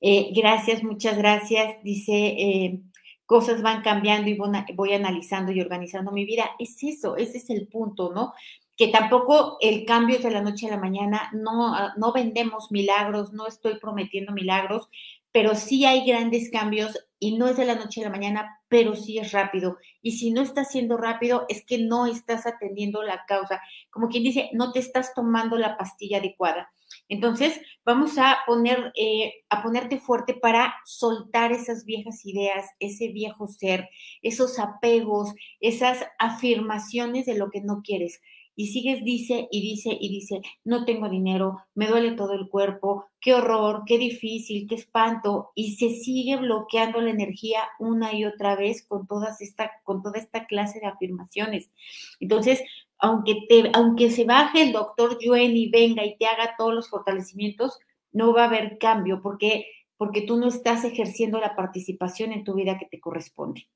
Eh, 0.00 0.30
gracias, 0.34 0.82
muchas 0.82 1.18
gracias. 1.18 1.82
Dice, 1.82 2.14
eh, 2.14 2.80
cosas 3.26 3.60
van 3.60 3.82
cambiando 3.82 4.30
y 4.30 4.38
voy, 4.74 4.94
analizando 4.94 5.52
y 5.52 5.60
organizando 5.60 6.10
mi 6.10 6.24
vida. 6.24 6.48
Es 6.58 6.82
eso, 6.82 7.18
ese 7.18 7.36
es 7.36 7.50
el 7.50 7.68
punto, 7.68 8.10
¿no? 8.14 8.32
Que 8.74 8.88
tampoco 8.88 9.58
el 9.60 9.84
cambio 9.84 10.16
es 10.16 10.22
de 10.22 10.30
la 10.30 10.40
noche 10.40 10.66
a 10.68 10.70
la 10.70 10.78
mañana, 10.78 11.30
no, 11.34 11.74
ah, 11.74 11.92
no 11.98 12.10
vendemos 12.14 12.72
milagros, 12.72 13.34
no 13.34 13.46
estoy 13.46 13.78
prometiendo 13.78 14.32
milagros, 14.32 14.88
pero 15.34 15.56
sí 15.56 15.84
hay 15.84 16.06
grandes 16.06 16.48
cambios 16.48 16.96
y 17.18 17.36
no 17.36 17.48
es 17.48 17.56
de 17.56 17.64
la 17.64 17.74
noche 17.74 18.00
a 18.00 18.04
la 18.04 18.10
mañana, 18.10 18.60
pero 18.68 18.94
sí 18.94 19.18
es 19.18 19.32
rápido. 19.32 19.78
Y 20.00 20.12
si 20.12 20.30
no 20.30 20.42
está 20.42 20.64
siendo 20.64 20.96
rápido, 20.96 21.44
es 21.48 21.66
que 21.66 21.78
no 21.78 22.06
estás 22.06 22.46
atendiendo 22.46 23.02
la 23.02 23.24
causa. 23.26 23.60
Como 23.90 24.06
quien 24.06 24.22
dice, 24.22 24.50
no 24.52 24.70
te 24.70 24.78
estás 24.78 25.12
tomando 25.12 25.58
la 25.58 25.76
pastilla 25.76 26.18
adecuada. 26.18 26.72
Entonces, 27.08 27.60
vamos 27.84 28.16
a 28.16 28.38
poner, 28.46 28.92
eh, 28.94 29.32
a 29.50 29.60
ponerte 29.60 29.98
fuerte 29.98 30.34
para 30.34 30.72
soltar 30.84 31.50
esas 31.50 31.84
viejas 31.84 32.24
ideas, 32.24 32.66
ese 32.78 33.08
viejo 33.08 33.48
ser, 33.48 33.88
esos 34.22 34.60
apegos, 34.60 35.34
esas 35.58 36.06
afirmaciones 36.20 37.26
de 37.26 37.34
lo 37.34 37.50
que 37.50 37.60
no 37.60 37.82
quieres 37.82 38.20
y 38.56 38.68
sigues, 38.68 39.04
dice 39.04 39.48
y 39.50 39.60
dice 39.60 39.96
y 40.00 40.08
dice, 40.08 40.40
no 40.64 40.84
tengo 40.84 41.08
dinero, 41.08 41.58
me 41.74 41.86
duele 41.86 42.12
todo 42.12 42.34
el 42.34 42.48
cuerpo, 42.48 43.06
qué 43.20 43.34
horror, 43.34 43.82
qué 43.86 43.98
difícil, 43.98 44.66
qué 44.68 44.76
espanto, 44.76 45.50
y 45.54 45.76
se 45.76 45.90
sigue 45.90 46.36
bloqueando 46.36 47.00
la 47.00 47.10
energía 47.10 47.60
una 47.78 48.14
y 48.14 48.24
otra 48.24 48.54
vez 48.54 48.84
con, 48.86 49.06
todas 49.06 49.40
esta, 49.40 49.72
con 49.82 50.02
toda 50.02 50.18
esta 50.18 50.46
clase 50.46 50.80
de 50.80 50.86
afirmaciones. 50.86 51.72
Entonces, 52.20 52.62
aunque, 52.98 53.46
te, 53.48 53.70
aunque 53.74 54.10
se 54.10 54.24
baje 54.24 54.62
el 54.62 54.72
doctor 54.72 55.18
Yuen 55.20 55.56
y 55.56 55.68
venga 55.68 56.04
y 56.04 56.16
te 56.16 56.26
haga 56.26 56.54
todos 56.56 56.74
los 56.74 56.88
fortalecimientos, 56.88 57.78
no 58.12 58.32
va 58.32 58.44
a 58.44 58.46
haber 58.46 58.78
cambio 58.78 59.20
porque, 59.20 59.66
porque 59.96 60.22
tú 60.22 60.36
no 60.36 60.48
estás 60.48 60.84
ejerciendo 60.84 61.40
la 61.40 61.56
participación 61.56 62.32
en 62.32 62.44
tu 62.44 62.54
vida 62.54 62.78
que 62.78 62.86
te 62.86 63.00
corresponde. 63.00 63.68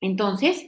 Entonces, 0.00 0.64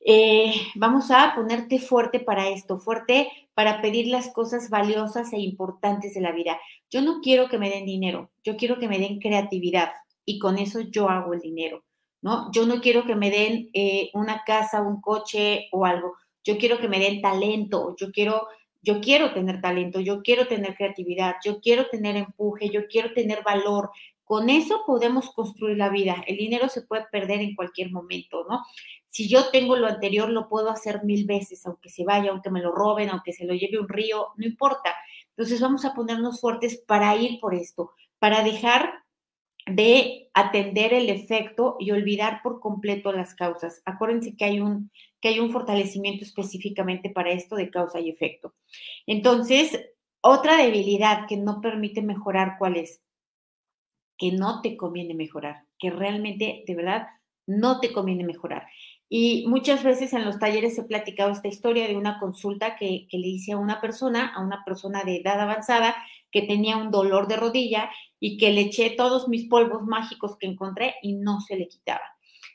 eh, 0.00 0.54
vamos 0.74 1.10
a 1.10 1.34
ponerte 1.34 1.78
fuerte 1.78 2.20
para 2.20 2.48
esto, 2.48 2.78
fuerte 2.78 3.28
para 3.54 3.82
pedir 3.82 4.06
las 4.06 4.32
cosas 4.32 4.70
valiosas 4.70 5.32
e 5.32 5.38
importantes 5.38 6.14
de 6.14 6.22
la 6.22 6.32
vida. 6.32 6.58
Yo 6.90 7.02
no 7.02 7.20
quiero 7.20 7.48
que 7.48 7.58
me 7.58 7.68
den 7.68 7.84
dinero, 7.84 8.30
yo 8.42 8.56
quiero 8.56 8.78
que 8.78 8.88
me 8.88 8.98
den 8.98 9.20
creatividad 9.20 9.90
y 10.24 10.38
con 10.38 10.58
eso 10.58 10.80
yo 10.80 11.10
hago 11.10 11.34
el 11.34 11.40
dinero, 11.40 11.84
¿no? 12.22 12.50
Yo 12.52 12.66
no 12.66 12.80
quiero 12.80 13.04
que 13.04 13.14
me 13.14 13.30
den 13.30 13.68
eh, 13.74 14.10
una 14.14 14.42
casa, 14.46 14.80
un 14.80 15.00
coche 15.00 15.68
o 15.72 15.84
algo. 15.84 16.14
Yo 16.44 16.56
quiero 16.56 16.78
que 16.78 16.88
me 16.88 16.98
den 16.98 17.20
talento, 17.20 17.94
yo 17.98 18.10
quiero, 18.10 18.48
yo 18.80 19.00
quiero 19.00 19.34
tener 19.34 19.60
talento, 19.60 20.00
yo 20.00 20.22
quiero 20.22 20.46
tener 20.46 20.74
creatividad, 20.74 21.36
yo 21.44 21.60
quiero 21.60 21.88
tener 21.90 22.16
empuje, 22.16 22.70
yo 22.70 22.86
quiero 22.86 23.12
tener 23.12 23.42
valor. 23.44 23.90
Con 24.30 24.48
eso 24.48 24.84
podemos 24.86 25.32
construir 25.32 25.76
la 25.76 25.88
vida. 25.88 26.22
El 26.24 26.36
dinero 26.36 26.68
se 26.68 26.82
puede 26.82 27.04
perder 27.10 27.40
en 27.40 27.56
cualquier 27.56 27.90
momento, 27.90 28.46
¿no? 28.48 28.64
Si 29.08 29.28
yo 29.28 29.50
tengo 29.50 29.74
lo 29.74 29.88
anterior, 29.88 30.28
lo 30.28 30.48
puedo 30.48 30.70
hacer 30.70 31.02
mil 31.02 31.26
veces, 31.26 31.66
aunque 31.66 31.88
se 31.88 32.04
vaya, 32.04 32.30
aunque 32.30 32.48
me 32.48 32.60
lo 32.60 32.70
roben, 32.70 33.08
aunque 33.08 33.32
se 33.32 33.44
lo 33.44 33.54
lleve 33.54 33.80
un 33.80 33.88
río, 33.88 34.28
no 34.36 34.46
importa. 34.46 34.94
Entonces 35.30 35.60
vamos 35.60 35.84
a 35.84 35.94
ponernos 35.94 36.40
fuertes 36.40 36.80
para 36.86 37.16
ir 37.16 37.40
por 37.40 37.56
esto, 37.56 37.90
para 38.20 38.44
dejar 38.44 39.02
de 39.66 40.30
atender 40.32 40.94
el 40.94 41.10
efecto 41.10 41.74
y 41.80 41.90
olvidar 41.90 42.38
por 42.44 42.60
completo 42.60 43.10
las 43.10 43.34
causas. 43.34 43.82
Acuérdense 43.84 44.36
que 44.36 44.44
hay 44.44 44.60
un, 44.60 44.92
que 45.20 45.30
hay 45.30 45.40
un 45.40 45.50
fortalecimiento 45.50 46.24
específicamente 46.24 47.10
para 47.10 47.32
esto 47.32 47.56
de 47.56 47.68
causa 47.68 47.98
y 47.98 48.08
efecto. 48.08 48.54
Entonces, 49.08 49.76
otra 50.20 50.56
debilidad 50.56 51.26
que 51.26 51.36
no 51.36 51.60
permite 51.60 52.00
mejorar, 52.00 52.54
¿cuál 52.60 52.76
es? 52.76 53.00
Que 54.20 54.30
no 54.30 54.60
te 54.60 54.76
conviene 54.76 55.14
mejorar, 55.14 55.64
que 55.80 55.90
realmente, 55.90 56.62
de 56.64 56.74
verdad, 56.76 57.08
no 57.46 57.80
te 57.80 57.92
conviene 57.92 58.22
mejorar. 58.22 58.68
Y 59.12 59.44
muchas 59.48 59.82
veces 59.82 60.12
en 60.12 60.24
los 60.24 60.38
talleres 60.38 60.78
he 60.78 60.84
platicado 60.84 61.32
esta 61.32 61.48
historia 61.48 61.88
de 61.88 61.96
una 61.96 62.20
consulta 62.20 62.76
que, 62.76 63.08
le 63.10 63.26
hice 63.26 63.52
a 63.52 63.56
una 63.56 63.80
persona, 63.80 64.32
a 64.32 64.40
una 64.40 64.62
persona 64.64 65.02
de 65.02 65.16
edad 65.16 65.40
avanzada, 65.40 65.96
que 66.30 66.42
tenía 66.42 66.76
un 66.76 66.92
dolor 66.92 67.26
de 67.26 67.36
rodilla 67.36 67.90
y 68.20 68.38
que 68.38 68.52
le 68.52 68.60
eché 68.60 68.90
todos 68.90 69.26
mis 69.26 69.48
polvos 69.48 69.82
mágicos 69.82 70.36
que 70.38 70.46
encontré 70.46 70.94
y 71.02 71.14
no 71.14 71.40
se 71.40 71.56
le 71.56 71.66
quitaba. 71.66 72.04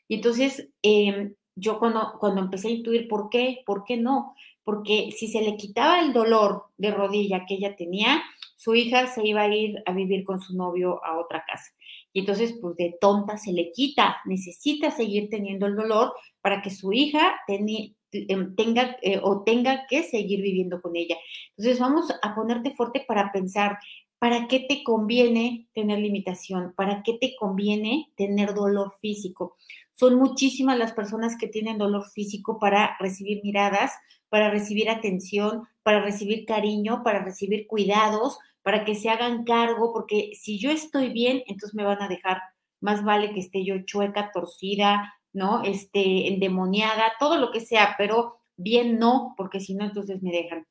Y 0.07 0.15
entonces 0.15 0.69
em, 0.81 1.35
yo 1.55 1.79
cuando, 1.79 2.13
cuando 2.19 2.41
empecé 2.41 2.67
a 2.67 2.71
intuir 2.71 3.07
por 3.07 3.29
qué, 3.29 3.63
por 3.65 3.83
qué 3.83 3.97
no, 3.97 4.35
porque 4.63 5.11
si 5.15 5.27
se 5.27 5.41
le 5.41 5.57
quitaba 5.57 6.01
el 6.01 6.11
dolor 6.11 6.65
de 6.77 6.91
rodilla 6.91 7.45
que 7.45 7.55
ella 7.55 7.75
tenía, 7.75 8.23
su 8.57 8.73
hija 8.73 9.07
se 9.07 9.25
iba 9.25 9.41
a 9.41 9.55
ir 9.55 9.75
a 9.85 9.93
vivir 9.93 10.23
con 10.23 10.41
su 10.41 10.55
novio 10.55 11.03
a 11.05 11.19
otra 11.19 11.43
casa. 11.45 11.71
Y 12.11 12.21
entonces, 12.21 12.57
pues 12.59 12.75
de 12.77 12.97
tonta 12.99 13.37
se 13.37 13.51
le 13.51 13.71
quita, 13.71 14.17
necesita 14.25 14.89
seguir 14.89 15.29
teniendo 15.29 15.67
el 15.67 15.75
dolor 15.75 16.13
para 16.41 16.61
que 16.61 16.69
su 16.71 16.93
hija 16.93 17.35
em, 17.47 18.55
tenga 18.55 18.97
eh, 19.01 19.19
o 19.21 19.43
tenga 19.43 19.85
que 19.87 20.03
seguir 20.03 20.41
viviendo 20.41 20.81
con 20.81 20.95
ella. 20.95 21.17
Entonces, 21.57 21.79
vamos 21.79 22.11
a 22.21 22.33
ponerte 22.33 22.73
fuerte 22.73 23.03
para 23.07 23.31
pensar, 23.31 23.77
¿para 24.19 24.47
qué 24.47 24.59
te 24.59 24.83
conviene 24.83 25.67
tener 25.73 25.99
limitación? 25.99 26.73
¿Para 26.75 27.03
qué 27.03 27.17
te 27.19 27.35
conviene 27.35 28.11
tener 28.15 28.53
dolor 28.53 28.93
físico? 29.01 29.55
Son 29.93 30.15
muchísimas 30.15 30.77
las 30.77 30.93
personas 30.93 31.37
que 31.37 31.47
tienen 31.47 31.77
dolor 31.77 32.09
físico 32.09 32.59
para 32.59 32.97
recibir 32.99 33.41
miradas, 33.43 33.93
para 34.29 34.49
recibir 34.49 34.89
atención, 34.89 35.67
para 35.83 36.01
recibir 36.01 36.45
cariño, 36.45 37.03
para 37.03 37.23
recibir 37.23 37.67
cuidados, 37.67 38.37
para 38.61 38.83
que 38.83 38.95
se 38.95 39.09
hagan 39.09 39.43
cargo, 39.43 39.93
porque 39.93 40.31
si 40.33 40.59
yo 40.59 40.71
estoy 40.71 41.09
bien, 41.09 41.43
entonces 41.47 41.75
me 41.75 41.83
van 41.83 42.01
a 42.01 42.07
dejar. 42.07 42.41
Más 42.81 43.03
vale 43.03 43.31
que 43.31 43.39
esté 43.39 43.63
yo 43.63 43.75
chueca, 43.85 44.31
torcida, 44.33 45.13
¿no? 45.33 45.63
Este, 45.63 46.27
endemoniada, 46.27 47.13
todo 47.19 47.37
lo 47.37 47.51
que 47.51 47.59
sea, 47.59 47.95
pero 47.97 48.39
bien 48.57 48.97
no, 48.99 49.33
porque 49.37 49.59
si 49.59 49.75
no, 49.75 49.85
entonces 49.85 50.21
me 50.23 50.31
dejan. 50.31 50.65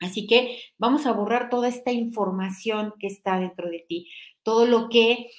Así 0.00 0.26
que 0.26 0.58
vamos 0.78 1.06
a 1.06 1.12
borrar 1.12 1.48
toda 1.48 1.68
esta 1.68 1.92
información 1.92 2.94
que 2.98 3.06
está 3.06 3.38
dentro 3.38 3.68
de 3.70 3.84
ti, 3.88 4.10
todo 4.42 4.66
lo 4.66 4.88
que 4.88 5.30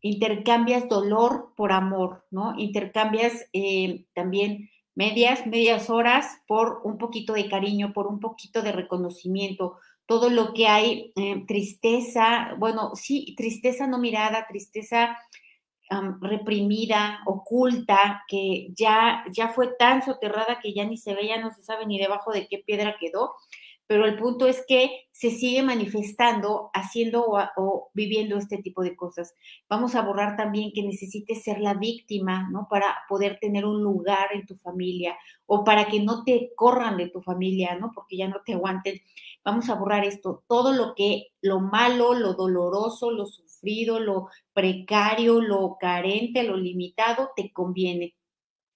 intercambias 0.00 0.88
dolor 0.88 1.52
por 1.56 1.72
amor, 1.72 2.26
¿no? 2.30 2.54
Intercambias 2.58 3.46
eh, 3.52 4.04
también 4.14 4.70
medias, 4.94 5.46
medias 5.46 5.88
horas 5.90 6.26
por 6.46 6.82
un 6.84 6.98
poquito 6.98 7.32
de 7.32 7.48
cariño, 7.48 7.92
por 7.92 8.06
un 8.06 8.20
poquito 8.20 8.62
de 8.62 8.72
reconocimiento, 8.72 9.78
todo 10.06 10.28
lo 10.28 10.52
que 10.52 10.68
hay, 10.68 11.12
eh, 11.16 11.44
tristeza, 11.46 12.54
bueno, 12.58 12.94
sí, 12.94 13.34
tristeza 13.36 13.86
no 13.86 13.98
mirada, 13.98 14.46
tristeza 14.46 15.16
reprimida, 16.20 17.20
oculta, 17.26 18.24
que 18.28 18.68
ya, 18.76 19.24
ya 19.32 19.48
fue 19.48 19.68
tan 19.78 20.02
soterrada 20.02 20.60
que 20.60 20.72
ya 20.72 20.84
ni 20.84 20.96
se 20.96 21.14
ve, 21.14 21.28
ya 21.28 21.40
no 21.40 21.50
se 21.52 21.62
sabe 21.62 21.86
ni 21.86 21.98
debajo 21.98 22.32
de 22.32 22.48
qué 22.48 22.58
piedra 22.58 22.96
quedó 22.98 23.34
pero 23.86 24.06
el 24.06 24.16
punto 24.16 24.46
es 24.46 24.64
que 24.66 25.08
se 25.12 25.30
sigue 25.30 25.62
manifestando, 25.62 26.70
haciendo 26.72 27.26
o, 27.56 27.90
viviendo 27.92 28.36
este 28.38 28.58
tipo 28.58 28.82
de 28.82 28.96
cosas. 28.96 29.34
Vamos 29.68 29.94
a 29.94 30.02
borrar 30.02 30.36
también 30.36 30.72
que 30.72 30.82
necesites 30.82 31.42
ser 31.42 31.60
la 31.60 31.74
víctima, 31.74 32.48
¿no? 32.50 32.66
Para 32.70 32.96
poder 33.08 33.38
tener 33.40 33.66
un 33.66 33.82
lugar 33.82 34.28
en 34.32 34.46
tu 34.46 34.56
familia 34.56 35.16
o 35.46 35.64
para 35.64 35.86
que 35.86 36.00
no 36.00 36.24
te 36.24 36.52
corran 36.56 36.96
de 36.96 37.10
tu 37.10 37.20
familia, 37.20 37.76
¿no? 37.76 37.92
Porque 37.94 38.16
ya 38.16 38.28
no 38.28 38.40
te 38.44 38.54
aguanten. 38.54 39.00
Vamos 39.44 39.68
a 39.68 39.74
borrar 39.74 40.04
esto, 40.04 40.42
todo 40.48 40.72
lo 40.72 40.94
que, 40.94 41.28
lo 41.42 41.60
malo, 41.60 42.14
lo 42.14 42.32
doloroso, 42.32 43.10
lo 43.10 43.26
sufrido, 43.26 43.53
lo 44.00 44.28
precario, 44.52 45.40
lo 45.40 45.76
carente, 45.78 46.42
lo 46.42 46.56
limitado, 46.56 47.30
te 47.36 47.52
conviene. 47.52 48.14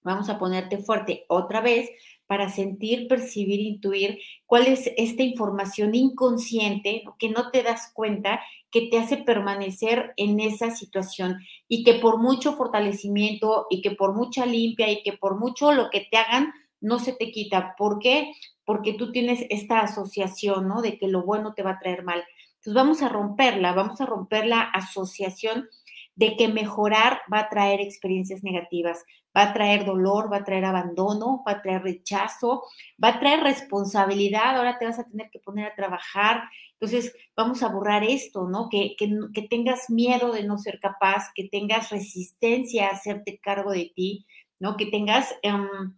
Vamos 0.01 0.29
a 0.29 0.37
ponerte 0.37 0.77
fuerte 0.77 1.25
otra 1.27 1.61
vez 1.61 1.89
para 2.25 2.49
sentir, 2.49 3.07
percibir, 3.07 3.59
intuir 3.59 4.19
cuál 4.45 4.67
es 4.67 4.91
esta 4.97 5.23
información 5.23 5.95
inconsciente 5.95 7.03
que 7.17 7.29
no 7.29 7.51
te 7.51 7.63
das 7.63 7.91
cuenta 7.93 8.39
que 8.71 8.87
te 8.87 8.99
hace 8.99 9.17
permanecer 9.17 10.13
en 10.15 10.39
esa 10.39 10.71
situación 10.71 11.39
y 11.67 11.83
que 11.83 11.95
por 11.95 12.19
mucho 12.19 12.53
fortalecimiento 12.53 13.65
y 13.69 13.81
que 13.81 13.91
por 13.91 14.15
mucha 14.15 14.45
limpia 14.45 14.91
y 14.91 15.01
que 15.01 15.13
por 15.13 15.39
mucho 15.39 15.71
lo 15.71 15.89
que 15.89 16.07
te 16.09 16.17
hagan 16.17 16.53
no 16.81 16.99
se 16.99 17.13
te 17.13 17.31
quita. 17.31 17.75
¿Por 17.77 17.99
qué? 17.99 18.31
Porque 18.63 18.93
tú 18.93 19.11
tienes 19.11 19.45
esta 19.49 19.79
asociación, 19.81 20.67
¿no? 20.67 20.81
De 20.81 20.97
que 20.97 21.07
lo 21.07 21.23
bueno 21.23 21.53
te 21.53 21.63
va 21.63 21.71
a 21.71 21.79
traer 21.79 22.03
mal. 22.03 22.23
Entonces 22.59 22.73
vamos 22.73 23.01
a 23.01 23.09
romperla, 23.09 23.73
vamos 23.73 24.01
a 24.01 24.05
romper 24.05 24.45
la 24.45 24.61
asociación 24.61 25.67
de 26.15 26.35
que 26.35 26.49
mejorar 26.49 27.21
va 27.31 27.39
a 27.39 27.49
traer 27.49 27.79
experiencias 27.79 28.43
negativas, 28.43 29.05
va 29.35 29.43
a 29.43 29.53
traer 29.53 29.85
dolor, 29.85 30.31
va 30.31 30.37
a 30.37 30.43
traer 30.43 30.65
abandono, 30.65 31.43
va 31.47 31.53
a 31.53 31.61
traer 31.61 31.81
rechazo, 31.81 32.63
va 33.01 33.09
a 33.09 33.19
traer 33.19 33.41
responsabilidad, 33.41 34.57
ahora 34.57 34.77
te 34.77 34.85
vas 34.85 34.99
a 34.99 35.05
tener 35.05 35.29
que 35.31 35.39
poner 35.39 35.67
a 35.67 35.75
trabajar. 35.75 36.43
Entonces, 36.73 37.13
vamos 37.37 37.63
a 37.63 37.69
borrar 37.69 38.03
esto, 38.03 38.49
¿no? 38.49 38.67
Que, 38.69 38.97
que, 38.97 39.41
tengas 39.49 39.89
miedo 39.89 40.33
de 40.33 40.43
no 40.43 40.57
ser 40.57 40.81
capaz, 40.81 41.29
que 41.33 41.47
tengas 41.47 41.89
resistencia 41.89 42.87
a 42.87 42.91
hacerte 42.91 43.39
cargo 43.39 43.71
de 43.71 43.89
ti, 43.95 44.25
¿no? 44.59 44.75
Que 44.75 44.87
tengas... 44.87 45.33
Em, 45.41 45.95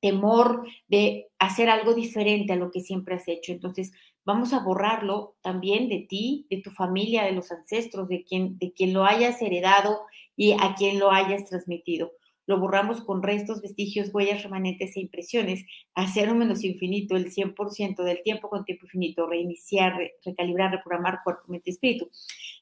temor 0.00 0.64
de 0.86 1.26
hacer 1.40 1.68
algo 1.68 1.94
diferente 1.94 2.52
a 2.52 2.56
lo 2.56 2.70
que 2.70 2.80
siempre 2.80 3.16
has 3.16 3.26
hecho. 3.26 3.50
Entonces, 3.52 3.90
vamos 4.28 4.52
a 4.52 4.58
borrarlo 4.58 5.36
también 5.40 5.88
de 5.88 6.00
ti, 6.06 6.46
de 6.50 6.58
tu 6.58 6.70
familia, 6.70 7.24
de 7.24 7.32
los 7.32 7.50
ancestros, 7.50 8.08
de 8.08 8.24
quien, 8.24 8.58
de 8.58 8.74
quien 8.74 8.92
lo 8.92 9.06
hayas 9.06 9.40
heredado 9.40 10.00
y 10.36 10.52
a 10.52 10.74
quien 10.76 10.98
lo 10.98 11.10
hayas 11.10 11.46
transmitido. 11.46 12.12
Lo 12.44 12.60
borramos 12.60 13.00
con 13.00 13.22
restos, 13.22 13.62
vestigios, 13.62 14.10
huellas, 14.12 14.42
remanentes 14.42 14.94
e 14.96 15.00
impresiones, 15.00 15.64
hacer 15.94 16.30
un 16.30 16.40
menos 16.40 16.62
infinito, 16.62 17.16
el 17.16 17.32
100% 17.32 18.02
del 18.02 18.22
tiempo 18.22 18.50
con 18.50 18.66
tiempo 18.66 18.84
infinito, 18.84 19.26
reiniciar, 19.26 19.94
recalibrar, 20.22 20.72
reprogramar 20.72 21.20
cuerpo, 21.24 21.44
mente, 21.48 21.70
espíritu. 21.70 22.10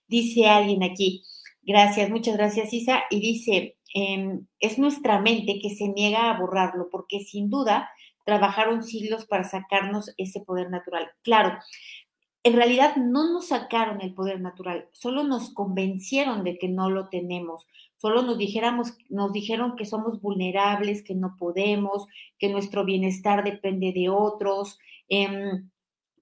Dice 0.07 0.47
alguien 0.47 0.85
aquí, 0.85 1.25
gracias, 1.63 2.11
muchas 2.11 2.37
gracias 2.37 2.73
Isa, 2.73 3.03
y 3.11 3.19
dice, 3.19 3.77
em, 3.93 4.47
es 4.61 4.79
nuestra 4.79 5.21
mente 5.21 5.59
que 5.61 5.71
se 5.71 5.89
niega 5.89 6.31
a 6.31 6.39
borrarlo, 6.39 6.91
porque 6.93 7.19
sin 7.25 7.51
duda 7.51 7.91
trabajaron 8.27 8.83
siglos 8.83 9.25
para 9.25 9.45
sacarnos 9.45 10.13
ese 10.19 10.41
poder 10.41 10.69
natural. 10.69 11.09
Claro, 11.23 11.57
en 12.43 12.53
realidad 12.55 12.97
no 12.97 13.33
nos 13.33 13.49
sacaron 13.49 14.03
el 14.03 14.15
poder 14.15 14.41
natural, 14.41 14.89
solo 14.93 15.25
nos 15.25 15.55
convencieron 15.55 16.45
de 16.45 16.59
que 16.59 16.69
no 16.69 16.91
lo 16.91 17.09
tenemos, 17.09 17.67
solo 17.97 18.23
nos 18.23 18.37
dijéramos, 18.37 18.95
nos 19.09 19.33
dijeron 19.33 19.77
que 19.77 19.87
somos 19.87 20.21
vulnerables, 20.21 21.03
que 21.03 21.15
no 21.15 21.37
podemos, 21.39 22.07
que 22.39 22.49
nuestro 22.49 22.85
bienestar 22.85 23.43
depende 23.45 23.93
de 23.93 24.09
otros, 24.11 24.79
em, 25.09 25.71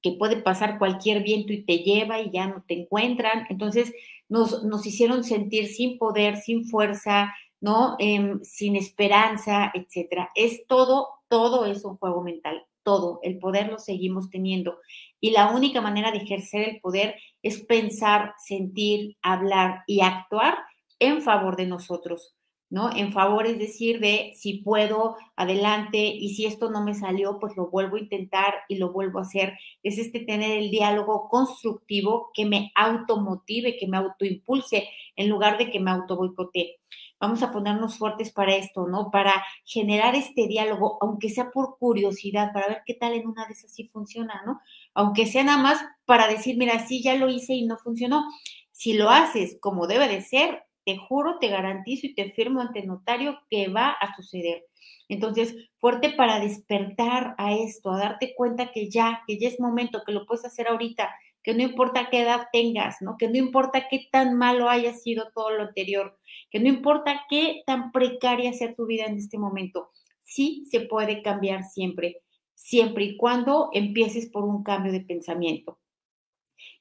que 0.03 0.13
puede 0.13 0.37
pasar 0.37 0.79
cualquier 0.79 1.23
viento 1.23 1.53
y 1.55 1.65
te 1.65 1.79
lleva 1.79 2.21
y 2.21 2.31
ya 2.31 2.47
no 2.47 2.63
te 2.69 2.75
encuentran. 2.83 3.47
Entonces 3.49 3.93
nos, 4.29 4.63
nos 4.65 4.87
hicieron 4.87 5.25
sentir 5.25 5.69
sin 5.69 5.99
poder, 5.99 6.37
sin 6.37 6.67
fuerza, 6.67 7.33
¿no? 7.61 7.97
Em, 7.99 8.41
sin 8.43 8.77
esperanza, 8.77 9.73
etcétera. 9.75 10.31
Es 10.35 10.67
todo, 10.67 11.09
todo 11.35 11.67
es 11.67 11.85
un 11.85 11.97
juego 11.97 12.23
mental, 12.23 12.65
todo. 12.85 13.19
El 13.25 13.41
poder 13.41 13.69
lo 13.69 13.81
seguimos 13.81 14.31
teniendo. 14.31 14.79
Y 15.21 15.33
la 15.33 15.51
única 15.51 15.81
manera 15.81 16.13
de 16.13 16.19
ejercer 16.19 16.69
el 16.69 16.81
poder 16.81 17.17
es 17.43 17.61
pensar, 17.65 18.35
sentir, 18.39 19.17
hablar 19.21 19.83
y 19.89 20.01
actuar 20.01 20.57
en 21.01 21.23
favor 21.23 21.57
de 21.57 21.67
nosotros, 21.67 22.37
¿no? 22.75 22.91
En 22.95 23.13
favor, 23.13 23.47
es 23.47 23.57
decir, 23.57 24.01
de 24.01 24.33
si 24.35 24.55
puedo, 24.55 25.17
adelante, 25.37 25.99
y 25.99 26.35
si 26.35 26.45
esto 26.45 26.73
no 26.73 26.83
me 26.83 26.95
salió, 26.95 27.39
pues 27.39 27.57
lo 27.57 27.71
vuelvo 27.71 27.95
a 27.95 28.01
intentar 28.01 28.53
y 28.69 28.79
lo 28.79 28.93
vuelvo 28.93 29.21
a 29.21 29.23
hacer. 29.23 29.57
Es 29.85 29.97
este 29.97 30.19
tener 30.19 30.51
el 30.59 30.73
diálogo 30.73 31.29
constructivo 31.29 32.33
que 32.35 32.47
me 32.47 32.73
automotive, 32.75 33.77
que 33.79 33.87
me 33.87 33.97
autoimpulse, 33.99 34.89
en 35.15 35.29
lugar 35.29 35.57
de 35.57 35.71
que 35.71 35.79
me 35.79 35.93
auto 35.93 36.17
boicotee 36.17 36.81
vamos 37.21 37.43
a 37.43 37.53
ponernos 37.53 37.97
fuertes 37.97 38.33
para 38.33 38.57
esto, 38.57 38.87
¿no? 38.87 39.11
Para 39.11 39.33
generar 39.65 40.15
este 40.15 40.47
diálogo, 40.49 40.99
aunque 41.01 41.31
sea 41.31 41.51
por 41.53 41.79
curiosidad, 41.79 42.53
para 42.53 42.67
ver 42.67 42.83
qué 42.85 42.95
tal 42.95 43.15
en 43.15 43.29
una 43.29 43.47
de 43.47 43.55
esas 43.55 43.73
sí 43.73 43.87
funciona, 43.87 44.43
¿no? 44.45 44.61
Aunque 44.95 45.27
sea 45.27 45.45
nada 45.45 45.63
más 45.63 45.81
para 46.05 46.27
decir, 46.27 46.59
mira, 46.59 46.87
sí, 46.87 47.03
ya 47.03 47.15
lo 47.15 47.31
hice 47.31 47.55
y 47.55 47.65
no 47.65 47.79
funcionó. 47.79 48.25
Si 48.73 48.93
lo 48.95 49.09
haces 49.09 49.57
como 49.61 49.87
debe 49.87 50.09
de 50.09 50.21
ser, 50.21 50.64
te 50.85 50.97
juro, 50.97 51.39
te 51.39 51.49
garantizo 51.49 52.07
y 52.07 52.15
te 52.15 52.33
firmo 52.33 52.61
ante 52.61 52.85
notario 52.85 53.41
que 53.51 53.69
va 53.69 53.91
a 53.91 54.15
suceder. 54.15 54.65
Entonces, 55.09 55.55
fuerte 55.79 56.13
para 56.13 56.41
despertar 56.41 57.35
a 57.39 57.53
esto, 57.55 57.91
a 57.91 57.99
darte 57.99 58.35
cuenta 58.35 58.73
que 58.73 58.91
ya, 58.91 59.23
que 59.27 59.39
ya 59.39 59.49
es 59.49 59.61
momento, 59.61 60.03
que 60.05 60.13
lo 60.13 60.27
puedes 60.27 60.45
hacer 60.45 60.69
ahorita, 60.69 61.15
que 61.43 61.55
no 61.55 61.63
importa 61.63 62.09
qué 62.11 62.23
edad 62.23 62.49
tengas, 62.53 63.03
¿no? 63.03 63.17
Que 63.19 63.29
no 63.29 63.37
importa 63.37 63.87
qué 63.89 64.09
tan 64.11 64.37
malo 64.37 64.71
haya 64.71 64.95
sido 64.95 65.31
todo 65.35 65.51
lo 65.51 65.63
anterior, 65.63 66.19
que 66.51 66.59
no 66.59 66.69
importa 66.69 67.25
qué 67.29 67.63
tan 67.67 67.93
precaria 67.93 68.53
sea 68.55 68.75
tu 68.75 68.87
vida 68.87 69.05
en 69.05 69.19
este 69.19 69.39
momento, 69.39 69.91
sí 70.23 70.65
se 70.71 70.81
puede 70.81 71.23
cambiar 71.23 71.65
siempre, 71.65 72.23
siempre 72.55 73.05
y 73.05 73.17
cuando 73.19 73.69
empieces 73.75 74.31
por 74.31 74.45
un 74.45 74.63
cambio 74.63 74.91
de 74.91 75.01
pensamiento. 75.01 75.79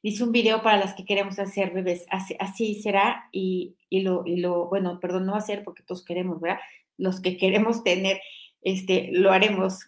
Hice 0.05 0.25
un 0.25 0.33
video 0.33 0.61
para 0.61 0.77
las 0.77 0.95
que 0.95 1.05
queremos 1.05 1.39
hacer 1.39 1.71
bebés, 1.71 2.05
así, 2.09 2.75
será 2.75 3.29
y, 3.31 3.77
lo, 3.89 4.23
y 4.25 4.35
lo, 4.35 4.67
bueno, 4.67 4.99
perdón, 4.99 5.25
no 5.25 5.33
hacer 5.33 5.63
porque 5.63 5.81
todos 5.81 6.03
queremos, 6.03 6.41
¿verdad? 6.41 6.59
Los 6.97 7.21
que 7.21 7.37
queremos 7.37 7.85
tener, 7.85 8.19
este, 8.61 9.11
lo 9.13 9.31
haremos, 9.31 9.79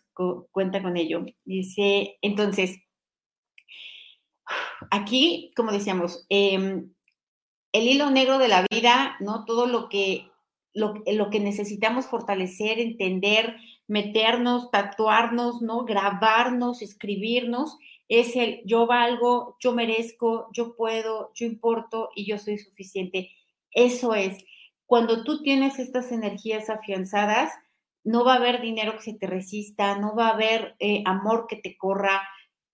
cuenta 0.51 0.81
con 0.81 0.95
ello. 0.95 1.25
Dice, 1.43 2.17
entonces, 2.21 2.79
aquí, 4.89 5.51
como 5.53 5.73
decíamos, 5.73 6.25
em, 6.29 6.93
el 7.73 7.87
hilo 7.87 8.09
negro 8.09 8.37
de 8.37 8.47
la 8.47 8.65
vida, 8.71 9.17
¿no? 9.19 9.43
Todo 9.43 9.65
lo 9.67 9.89
que, 9.89 10.29
lo, 10.73 10.93
lo, 11.07 11.29
que 11.29 11.41
necesitamos 11.41 12.05
fortalecer, 12.05 12.79
entender, 12.79 13.57
meternos, 13.85 14.71
tatuarnos, 14.71 15.61
¿no? 15.61 15.83
Grabarnos, 15.83 16.81
escribirnos, 16.81 17.77
es 18.07 18.35
el 18.35 18.61
yo 18.65 18.85
valgo, 18.87 19.57
yo 19.59 19.73
merezco, 19.73 20.49
yo 20.53 20.75
puedo, 20.75 21.31
yo 21.33 21.45
importo 21.45 22.09
y 22.15 22.25
yo 22.25 22.37
soy 22.37 22.57
suficiente. 22.57 23.31
Eso 23.71 24.13
es. 24.13 24.37
Cuando 24.85 25.23
tú 25.23 25.41
tienes 25.41 25.79
estas 25.79 26.11
energías 26.11 26.69
afianzadas, 26.69 27.51
no 28.03 28.23
va 28.23 28.33
a 28.33 28.37
haber 28.37 28.61
dinero 28.61 28.93
que 28.97 29.03
se 29.03 29.13
te 29.13 29.25
resista, 29.25 29.97
no 29.97 30.15
va 30.15 30.27
a 30.27 30.33
haber 30.33 30.75
eh, 30.79 31.01
amor 31.05 31.47
que 31.49 31.55
te 31.55 31.75
corra, 31.75 32.21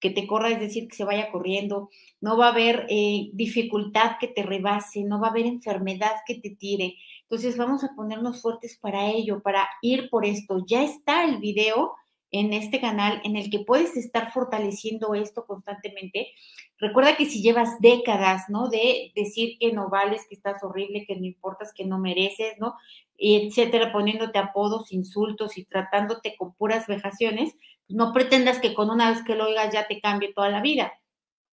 que 0.02 0.10
te 0.10 0.28
corra, 0.28 0.50
es 0.50 0.60
decir, 0.60 0.90
que 0.90 0.96
se 0.96 1.06
vaya 1.06 1.32
corriendo, 1.32 1.90
no 2.20 2.36
va 2.38 2.48
a 2.48 2.52
haber 2.52 2.86
eh, 2.90 3.30
dificultad 3.34 4.18
que 4.20 4.28
te 4.28 4.44
rebase, 4.44 5.04
no 5.04 5.22
va 5.22 5.28
a 5.28 5.30
haber 5.30 5.46
enfermedad 5.46 6.12
que 6.26 6.36
te 6.36 6.50
tire. 6.50 6.96
Entonces 7.22 7.56
vamos 7.56 7.84
a 7.86 7.96
ponernos 7.96 8.42
fuertes 8.42 8.78
para 8.78 9.10
ello, 9.10 9.42
para 9.42 9.70
ir 9.82 10.10
por 10.10 10.26
esto. 10.26 10.66
Ya 10.68 10.84
está 10.84 11.24
el 11.24 11.38
video 11.38 11.94
en 12.32 12.54
este 12.54 12.80
canal 12.80 13.22
en 13.24 13.36
el 13.36 13.50
que 13.50 13.60
puedes 13.60 13.98
estar 13.98 14.32
fortaleciendo 14.32 15.14
esto 15.14 15.46
constantemente. 15.46 16.30
Recuerda 16.78 17.18
que 17.18 17.26
si 17.26 17.42
llevas 17.42 17.80
décadas, 17.82 18.50
¿no? 18.50 18.70
De 18.70 19.12
decir 19.16 19.58
que 19.60 19.74
no 19.74 19.90
vales, 19.90 20.26
que 20.28 20.36
estás 20.36 20.64
horrible, 20.64 21.06
que 21.06 21.18
no 21.18 21.26
importas, 21.26 21.74
que 21.74 21.86
no 21.86 22.00
mereces, 22.00 22.58
¿no? 22.60 22.76
Y 23.18 23.48
etcétera, 23.48 23.92
poniéndote 23.92 24.40
apodos, 24.40 24.92
insultos 24.92 25.58
y 25.58 25.66
tratándote 25.66 26.36
con 26.38 26.54
puras 26.54 26.88
vejaciones, 26.88 27.54
no 27.88 28.14
pretendas 28.14 28.60
que 28.60 28.74
con 28.74 28.90
una 28.90 29.12
vez 29.12 29.24
que 29.24 29.36
lo 29.36 29.46
oigas 29.46 29.74
ya 29.74 29.88
te 29.88 30.00
cambie 30.00 30.34
toda 30.34 30.50
la 30.50 30.62
vida. 30.62 30.94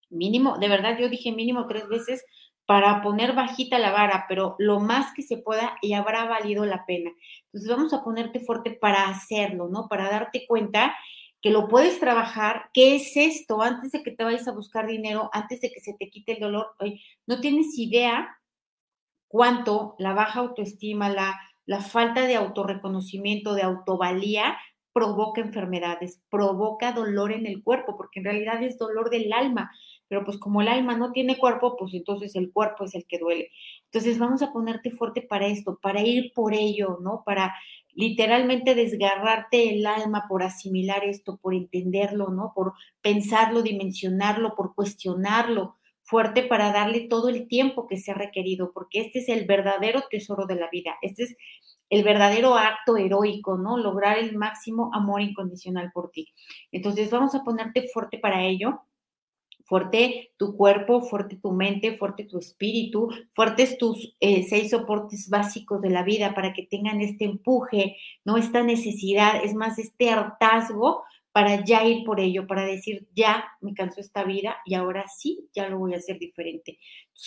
Mínimo, 0.09 0.59
de 0.59 0.69
verdad, 0.69 0.99
yo 0.99 1.09
dije 1.09 1.33
mínimo 1.33 1.67
tres 1.67 1.87
veces 1.89 2.25
para 2.73 3.03
poner 3.03 3.35
bajita 3.35 3.79
la 3.79 3.93
vara, 3.93 4.25
pero 4.31 4.57
lo 4.59 4.81
más 4.81 5.13
que 5.13 5.21
se 5.21 5.37
pueda 5.37 5.77
y 5.83 5.93
habrá 5.93 6.25
valido 6.25 6.65
la 6.65 6.87
pena. 6.87 7.11
Entonces 7.45 7.69
vamos 7.69 7.93
a 7.93 8.03
ponerte 8.03 8.41
fuerte 8.41 8.71
para 8.71 9.11
hacerlo, 9.11 9.69
¿no? 9.69 9.89
Para 9.89 10.09
darte 10.09 10.47
cuenta 10.49 10.97
que 11.43 11.51
lo 11.51 11.69
puedes 11.69 12.01
trabajar, 12.01 12.71
¿qué 12.73 12.97
es 12.97 13.15
esto? 13.15 13.61
Antes 13.61 13.93
de 13.93 14.03
que 14.03 14.13
te 14.13 14.25
vayas 14.25 14.49
a 14.49 14.53
buscar 14.53 14.87
dinero, 14.87 15.29
antes 15.35 15.61
de 15.61 15.71
que 15.71 15.81
se 15.81 15.93
te 15.99 16.09
quite 16.09 16.33
el 16.33 16.41
dolor, 16.41 16.69
no 17.27 17.43
tienes 17.43 17.77
idea 17.77 18.39
cuánto 19.29 19.95
la 19.99 20.15
baja 20.15 20.41
autoestima, 20.41 21.11
la, 21.11 21.39
la 21.67 21.83
falta 21.83 22.23
de 22.23 22.37
autorreconocimiento, 22.37 23.53
de 23.53 23.65
autovalía, 23.65 24.57
provoca 24.95 25.43
enfermedades, 25.43 26.23
provoca 26.31 26.93
dolor 26.93 27.33
en 27.33 27.45
el 27.45 27.63
cuerpo, 27.63 27.99
porque 27.99 28.21
en 28.21 28.25
realidad 28.25 28.63
es 28.63 28.79
dolor 28.79 29.11
del 29.11 29.31
alma, 29.35 29.71
pero 30.09 30.25
pues 30.25 30.39
como 30.39 30.61
el 30.61 30.69
alma 30.69 30.97
no 30.97 31.13
tiene 31.13 31.39
cuerpo, 31.39 31.77
pues 31.77 31.95
entonces 31.95 32.35
el 32.37 32.53
cuerpo 32.53 32.85
es 32.85 32.95
el 32.95 33.07
que 33.07 33.19
duele. 33.19 33.51
Entonces 33.85 34.19
vamos 34.19 34.43
a 34.43 34.53
ponerte 34.53 34.91
fuerte 34.91 35.23
para 35.23 35.47
esto, 35.47 35.79
para 35.81 36.03
ir 36.03 36.33
por 36.35 36.55
ello, 36.55 36.99
¿no? 37.03 37.23
Para 37.25 37.55
literalmente 37.95 38.75
desgarrarte 38.75 39.75
el 39.75 39.87
alma 39.87 40.27
por 40.29 40.43
asimilar 40.43 41.05
esto, 41.05 41.39
por 41.39 41.55
entenderlo, 41.55 42.29
¿no? 42.29 42.53
Por 42.55 42.73
pensarlo, 43.01 43.63
dimensionarlo, 43.63 44.55
por 44.55 44.75
cuestionarlo, 44.75 45.77
fuerte 46.03 46.43
para 46.43 46.73
darle 46.73 47.09
todo 47.09 47.29
el 47.29 47.49
tiempo 47.49 47.87
que 47.87 47.99
sea 47.99 48.15
requerido, 48.15 48.73
porque 48.73 49.01
este 49.01 49.21
es 49.21 49.29
el 49.29 49.47
verdadero 49.47 50.05
tesoro 50.11 50.47
de 50.47 50.57
la 50.57 50.69
vida, 50.71 50.97
este 51.03 51.25
es 51.25 51.37
el 51.91 52.05
verdadero 52.05 52.57
acto 52.57 52.97
heroico, 52.97 53.59
¿no? 53.59 53.77
Lograr 53.77 54.19
el 54.19 54.35
máximo 54.37 54.91
amor 54.95 55.21
incondicional 55.21 55.93
por 55.93 56.11
ti. 56.11 56.33
Entonces 56.71 57.11
vamos 57.11 57.35
a 57.35 57.45
ponerte 57.45 57.89
fuerte 57.93 58.19
para 58.19 58.45
ello. 58.45 58.81
Fuerte 59.73 60.35
tu 60.37 60.55
cuerpo, 60.55 61.01
fuerte 61.01 61.37
tu 61.37 61.51
mente, 61.51 61.97
fuerte 61.97 62.25
tu 62.25 62.39
espíritu, 62.39 63.09
fuertes 63.33 63.79
tus 63.79 64.15
eh, 64.21 64.43
seis 64.43 64.69
soportes 64.69 65.31
básicos 65.31 65.81
de 65.81 65.89
la 65.89 66.03
vida 66.03 66.35
para 66.35 66.53
que 66.53 66.67
tengan 66.67 67.01
este 67.01 67.25
empuje, 67.25 67.97
no 68.23 68.37
esta 68.37 68.63
necesidad, 68.63 69.43
es 69.43 69.55
más, 69.55 69.79
este 69.79 70.11
hartazgo 70.11 71.05
para 71.33 71.65
ya 71.65 71.87
ir 71.87 72.05
por 72.05 72.21
ello, 72.21 72.47
para 72.47 72.67
decir, 72.67 73.09
ya 73.15 73.47
me 73.63 73.73
cansó 73.73 74.03
esta 74.03 74.25
vida 74.25 74.59
y 74.67 74.75
ahora 74.75 75.07
sí, 75.09 75.49
ya 75.55 75.71
lo 75.71 75.79
voy 75.79 75.95
a 75.95 75.97
hacer 75.97 76.19
diferente. 76.19 76.79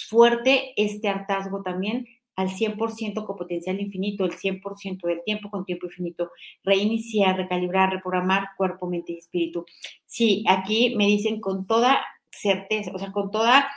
Fuerte 0.07 0.73
este 0.77 1.09
hartazgo 1.09 1.63
también 1.63 2.05
al 2.35 2.49
100% 2.49 3.25
con 3.25 3.37
potencial 3.37 3.79
infinito, 3.79 4.23
el 4.23 4.33
100% 4.33 5.07
del 5.07 5.23
tiempo 5.23 5.49
con 5.49 5.65
tiempo 5.65 5.87
infinito, 5.87 6.29
reiniciar, 6.63 7.37
recalibrar, 7.37 7.91
reprogramar 7.91 8.49
cuerpo, 8.55 8.87
mente 8.87 9.13
y 9.13 9.17
espíritu. 9.17 9.65
Sí, 10.05 10.43
aquí 10.47 10.95
me 10.95 11.07
dicen 11.07 11.41
con 11.41 11.65
toda 11.65 12.05
certeza, 12.41 12.91
o 12.93 12.99
sea, 12.99 13.11
con 13.11 13.31
toda 13.31 13.69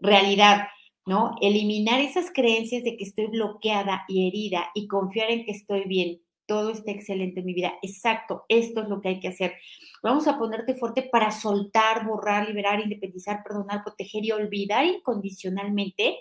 realidad, 0.00 0.68
¿no? 1.06 1.34
Eliminar 1.40 2.00
esas 2.00 2.30
creencias 2.32 2.84
de 2.84 2.96
que 2.96 3.04
estoy 3.04 3.26
bloqueada 3.26 4.04
y 4.08 4.28
herida 4.28 4.70
y 4.74 4.86
confiar 4.86 5.30
en 5.30 5.44
que 5.44 5.52
estoy 5.52 5.84
bien. 5.84 6.20
Todo 6.46 6.70
está 6.70 6.90
excelente 6.90 7.40
en 7.40 7.46
mi 7.46 7.54
vida. 7.54 7.74
Exacto, 7.82 8.44
esto 8.48 8.82
es 8.82 8.88
lo 8.88 9.00
que 9.00 9.08
hay 9.08 9.20
que 9.20 9.28
hacer. 9.28 9.54
Vamos 10.02 10.26
a 10.26 10.38
ponerte 10.38 10.74
fuerte 10.74 11.02
para 11.02 11.30
soltar, 11.30 12.06
borrar, 12.06 12.48
liberar, 12.48 12.80
independizar, 12.80 13.42
perdonar, 13.42 13.82
proteger 13.84 14.24
y 14.24 14.32
olvidar 14.32 14.84
incondicionalmente 14.86 16.18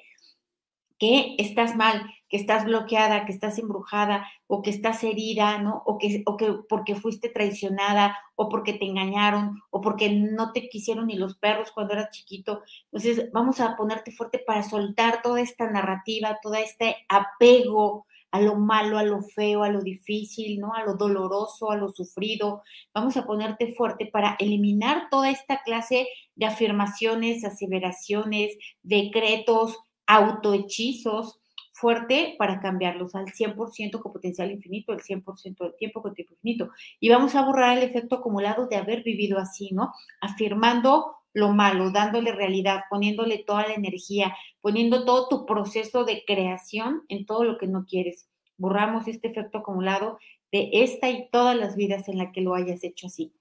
que 1.00 1.36
estás 1.38 1.76
mal, 1.76 2.10
que 2.30 2.38
estás 2.38 2.66
bloqueada, 2.66 3.26
que 3.26 3.32
estás 3.32 3.58
embrujada 3.60 4.28
o 4.48 4.62
que 4.62 4.70
estás 4.70 5.04
herida, 5.04 5.58
¿no? 5.60 5.84
O 5.86 5.98
que, 5.98 6.24
o 6.26 6.38
que 6.38 6.54
porque 6.68 6.96
fuiste 6.96 7.30
traicionada 7.30 8.18
o 8.36 8.50
porque 8.50 8.74
te 8.74 8.86
engañaron 8.86 9.62
o 9.70 9.82
porque 9.82 10.10
no 10.10 10.52
te 10.52 10.70
quisieron 10.70 11.08
ni 11.08 11.16
los 11.16 11.38
perros 11.38 11.72
cuando 11.72 11.94
eras 11.94 12.12
chiquito. 12.12 12.62
Entonces, 12.92 13.30
vamos 13.32 13.60
a 13.60 13.76
ponerte 13.76 14.12
fuerte 14.12 14.40
para 14.46 14.64
soltar 14.64 15.22
toda 15.22 15.42
esta 15.42 15.70
narrativa, 15.70 16.40
todo 16.42 16.56
este 16.56 16.98
apego 17.10 18.06
a 18.32 18.42
lo 18.42 18.56
malo, 18.56 18.98
a 18.98 19.04
lo 19.04 19.22
feo, 19.22 19.64
a 19.64 19.70
lo 19.70 19.82
difícil, 19.82 20.60
¿no? 20.60 20.74
A 20.74 20.84
lo 20.84 20.96
doloroso, 20.96 21.72
a 21.72 21.78
lo 21.78 21.90
sufrido. 21.90 22.62
Vamos 22.94 23.16
a 23.18 23.26
ponerte 23.26 23.74
fuerte 23.74 24.06
para 24.06 24.36
eliminar 24.40 25.08
toda 25.10 25.30
esta 25.30 25.62
clase 25.64 26.08
de 26.36 26.46
afirmaciones, 26.46 27.46
aseveraciones, 27.46 28.58
decretos, 28.84 29.78
autohechizos 30.08 31.40
fuerte 31.72 32.36
para 32.40 32.60
cambiarlos 32.60 33.14
al 33.14 33.28
100% 33.28 34.02
con 34.02 34.12
potencial 34.12 34.52
infinito, 34.52 34.94
el 34.94 35.02
100% 35.02 35.58
del 35.60 35.76
tiempo 35.78 36.02
con 36.02 36.16
tiempo 36.16 36.34
infinito. 36.34 36.72
Y 37.00 37.10
vamos 37.10 37.36
a 37.36 37.44
borrar 37.44 37.78
el 37.78 37.84
efecto 37.84 38.16
acumulado 38.16 38.68
de 38.68 38.78
haber 38.78 39.04
vivido 39.04 39.38
así, 39.38 39.70
¿no? 39.72 39.94
Afirmando 40.20 41.18
lo 41.34 41.54
malo, 41.54 41.92
dándole 41.92 42.32
realidad, 42.32 42.82
poniéndole 42.90 43.38
toda 43.38 43.68
la 43.68 43.76
energía, 43.76 44.36
poniendo 44.60 45.06
todo 45.06 45.28
tu 45.28 45.46
proceso 45.46 46.04
de 46.04 46.24
creación 46.26 47.04
en 47.10 47.28
todo 47.28 47.44
lo 47.44 47.60
que 47.60 47.68
no 47.68 47.86
quieres. 47.86 48.28
Borramos 48.58 49.08
este 49.08 49.28
efecto 49.28 49.60
acumulado 49.60 50.18
de 50.52 50.70
esta 50.72 51.12
y 51.12 51.30
todas 51.30 51.56
las 51.56 51.76
vidas 51.76 52.10
en 52.10 52.18
las 52.18 52.32
que 52.32 52.42
lo 52.42 52.56
hayas 52.56 52.84
hecho 52.84 53.06
así 53.06 53.34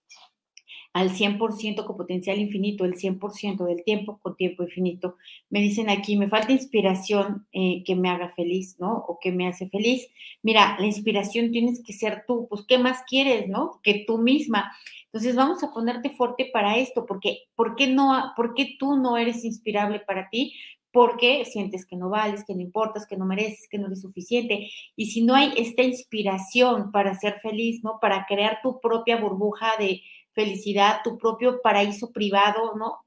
al 0.97 1.11
100% 1.11 1.85
con 1.85 1.95
potencial 1.95 2.39
infinito, 2.39 2.87
el 2.87 2.95
100% 2.95 3.67
del 3.67 3.85
tiempo 3.85 4.19
con 4.23 4.35
tiempo 4.35 4.63
infinito. 4.63 5.17
Me 5.51 5.61
dicen 5.61 5.91
aquí, 5.91 6.17
me 6.17 6.27
falta 6.27 6.53
inspiración 6.53 7.47
eh, 7.53 7.83
que 7.85 7.95
me 7.95 8.09
haga 8.09 8.31
feliz, 8.31 8.77
¿no? 8.79 9.05
O 9.07 9.19
que 9.21 9.31
me 9.31 9.47
hace 9.47 9.69
feliz. 9.69 10.09
Mira, 10.43 10.75
la 10.81 10.87
inspiración 10.87 11.51
tienes 11.53 11.83
que 11.85 11.93
ser 11.93 12.25
tú, 12.27 12.47
pues, 12.49 12.65
¿qué 12.67 12.79
más 12.79 13.03
quieres, 13.07 13.47
no? 13.47 13.79
Que 13.83 14.05
tú 14.07 14.17
misma. 14.17 14.73
Entonces, 15.13 15.37
vamos 15.37 15.63
a 15.63 15.71
ponerte 15.71 16.09
fuerte 16.09 16.49
para 16.51 16.79
esto, 16.79 17.05
porque 17.05 17.41
¿por 17.55 17.77
qué, 17.77 17.89
no, 17.89 18.33
¿por 18.35 18.55
qué 18.55 18.77
tú 18.79 18.97
no 18.97 19.19
eres 19.19 19.45
inspirable 19.45 20.01
para 20.01 20.31
ti? 20.31 20.55
porque 20.93 21.45
sientes 21.45 21.85
que 21.85 21.95
no 21.95 22.09
vales, 22.09 22.43
que 22.47 22.55
no 22.55 22.63
importas, 22.63 23.07
que 23.07 23.19
no 23.19 23.27
mereces, 23.27 23.69
que 23.69 23.77
no 23.77 23.89
eres 23.89 24.01
suficiente. 24.01 24.71
Y 24.97 25.11
si 25.11 25.23
no 25.23 25.35
hay 25.35 25.53
esta 25.59 25.83
inspiración 25.83 26.91
para 26.91 27.15
ser 27.19 27.39
feliz, 27.41 27.85
¿no? 27.85 27.99
Para 28.01 28.25
crear 28.25 28.61
tu 28.63 28.81
propia 28.81 29.19
burbuja 29.19 29.73
de, 29.79 30.01
felicidad, 30.37 31.01
tu 31.03 31.19
propio 31.19 31.61
paraíso 31.63 32.13
privado, 32.13 32.75
¿no? 32.77 32.99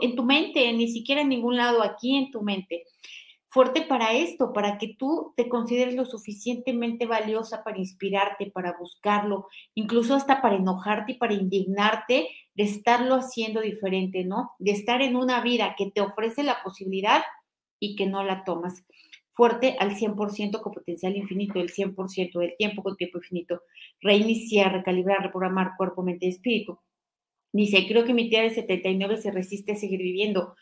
En 0.00 0.16
tu 0.16 0.22
mente, 0.22 0.72
ni 0.72 0.88
siquiera 0.88 1.20
en 1.20 1.28
ningún 1.28 1.56
lado, 1.56 1.82
aquí 1.82 2.16
en 2.16 2.30
tu 2.30 2.42
mente. 2.42 2.84
Fuerte 3.48 3.82
para 3.82 4.12
esto, 4.12 4.52
para 4.52 4.78
que 4.78 4.94
tú 4.98 5.32
te 5.36 5.48
consideres 5.48 5.94
lo 5.94 6.04
suficientemente 6.04 7.06
valiosa 7.06 7.64
para 7.64 7.78
inspirarte, 7.78 8.50
para 8.50 8.76
buscarlo, 8.78 9.48
incluso 9.74 10.14
hasta 10.14 10.40
para 10.42 10.56
enojarte 10.56 11.12
y 11.12 11.16
para 11.16 11.34
indignarte 11.34 12.28
de 12.54 12.62
estarlo 12.62 13.16
haciendo 13.16 13.60
diferente, 13.60 14.24
¿no? 14.24 14.52
De 14.58 14.72
estar 14.72 15.02
en 15.02 15.16
una 15.16 15.40
vida 15.40 15.74
que 15.76 15.90
te 15.90 16.00
ofrece 16.00 16.42
la 16.42 16.62
posibilidad 16.62 17.22
y 17.80 17.96
que 17.96 18.06
no 18.06 18.22
la 18.22 18.44
tomas 18.44 18.84
fuerte 19.36 19.76
al 19.78 19.94
100% 19.94 20.62
con 20.62 20.72
potencial 20.72 21.14
infinito, 21.14 21.60
el 21.60 21.70
100% 21.70 22.40
del 22.40 22.54
tiempo 22.56 22.82
con 22.82 22.96
tiempo 22.96 23.18
infinito. 23.18 23.62
Reiniciar, 24.00 24.72
recalibrar, 24.72 25.22
reprogramar 25.22 25.72
cuerpo, 25.76 26.02
mente 26.02 26.24
y 26.26 26.30
espíritu. 26.30 26.78
Dice, 27.52 27.86
creo 27.86 28.04
que 28.06 28.14
mi 28.14 28.30
tía 28.30 28.42
de 28.42 28.50
79 28.50 29.18
se 29.18 29.30
resiste 29.30 29.72
a 29.72 29.76
seguir 29.76 30.00
viviendo. 30.00 30.56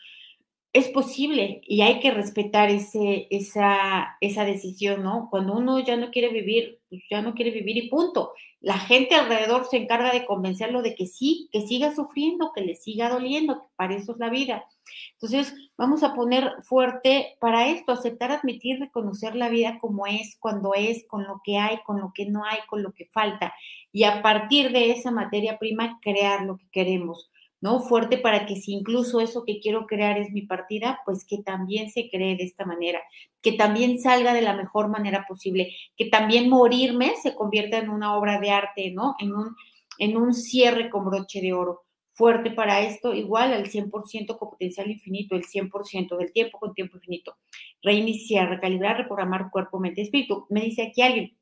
Es 0.75 0.89
posible 0.89 1.61
y 1.63 1.83
hay 1.83 2.01
que 2.01 2.11
respetar 2.11 2.69
ese, 2.69 3.27
esa, 3.29 4.17
esa 4.19 4.43
decisión, 4.43 5.03
¿no? 5.03 5.29
Cuando 5.31 5.53
uno 5.53 5.79
ya 5.79 5.95
no 5.95 6.11
quiere 6.11 6.27
vivir, 6.33 6.81
pues 6.89 7.01
ya 7.09 7.21
no 7.21 7.33
quiere 7.33 7.51
vivir 7.51 7.77
y 7.77 7.89
punto. 7.89 8.33
La 8.59 8.77
gente 8.77 9.15
alrededor 9.15 9.67
se 9.69 9.77
encarga 9.77 10.11
de 10.11 10.25
convencerlo 10.25 10.81
de 10.81 10.93
que 10.93 11.05
sí, 11.05 11.47
que 11.53 11.65
siga 11.65 11.95
sufriendo, 11.95 12.51
que 12.53 12.59
le 12.59 12.75
siga 12.75 13.09
doliendo, 13.09 13.61
que 13.61 13.67
para 13.77 13.95
eso 13.95 14.11
es 14.11 14.17
la 14.17 14.29
vida. 14.29 14.65
Entonces, 15.13 15.55
vamos 15.77 16.03
a 16.03 16.13
poner 16.13 16.51
fuerte 16.63 17.37
para 17.39 17.69
esto, 17.69 17.93
aceptar, 17.93 18.33
admitir, 18.33 18.79
reconocer 18.79 19.33
la 19.35 19.47
vida 19.47 19.79
como 19.79 20.05
es, 20.07 20.35
cuando 20.41 20.73
es, 20.75 21.05
con 21.07 21.23
lo 21.23 21.39
que 21.43 21.57
hay, 21.57 21.77
con 21.85 22.01
lo 22.01 22.11
que 22.13 22.25
no 22.25 22.43
hay, 22.43 22.57
con 22.67 22.83
lo 22.83 22.91
que 22.91 23.05
falta. 23.05 23.53
Y 23.93 24.03
a 24.03 24.21
partir 24.21 24.73
de 24.73 24.91
esa 24.91 25.11
materia 25.11 25.57
prima, 25.57 25.99
crear 26.01 26.41
lo 26.41 26.57
que 26.57 26.67
queremos. 26.69 27.29
¿No? 27.65 27.79
Fuerte 27.79 28.19
para 28.19 28.45
que 28.45 28.57
si 28.57 28.73
incluso 28.73 29.19
eso 29.21 29.43
que 29.43 29.59
quiero 29.59 29.87
crear 29.87 30.19
es 30.19 30.31
mi 30.31 30.43
partida, 30.43 30.99
pues 31.03 31.25
que 31.25 31.39
también 31.39 31.89
se 31.89 32.11
cree 32.11 32.37
de 32.37 32.43
esta 32.43 32.63
manera, 32.63 33.01
que 33.41 33.53
también 33.53 33.99
salga 33.99 34.35
de 34.35 34.43
la 34.43 34.53
mejor 34.53 34.87
manera 34.87 35.25
posible, 35.27 35.75
que 35.97 36.05
también 36.05 36.47
morirme 36.47 37.13
se 37.23 37.33
convierta 37.33 37.79
en 37.79 37.89
una 37.89 38.15
obra 38.15 38.39
de 38.39 38.51
arte, 38.51 38.91
¿no? 38.91 39.15
En 39.17 39.33
un, 39.33 39.55
en 39.97 40.15
un 40.15 40.35
cierre 40.35 40.91
con 40.91 41.05
broche 41.05 41.41
de 41.41 41.53
oro 41.53 41.85
fuerte 42.11 42.51
para 42.51 42.81
esto, 42.81 43.15
igual 43.15 43.51
al 43.51 43.65
100% 43.65 44.37
con 44.37 44.51
potencial 44.51 44.91
infinito, 44.91 45.35
el 45.35 45.45
100% 45.45 46.17
del 46.17 46.31
tiempo 46.31 46.59
con 46.59 46.75
tiempo 46.75 46.97
infinito. 46.97 47.35
Reiniciar, 47.81 48.47
recalibrar, 48.47 48.97
reprogramar 48.97 49.49
cuerpo, 49.49 49.79
mente, 49.79 50.03
espíritu. 50.03 50.45
Me 50.51 50.61
dice 50.61 50.83
aquí 50.83 51.01
alguien, 51.01 51.35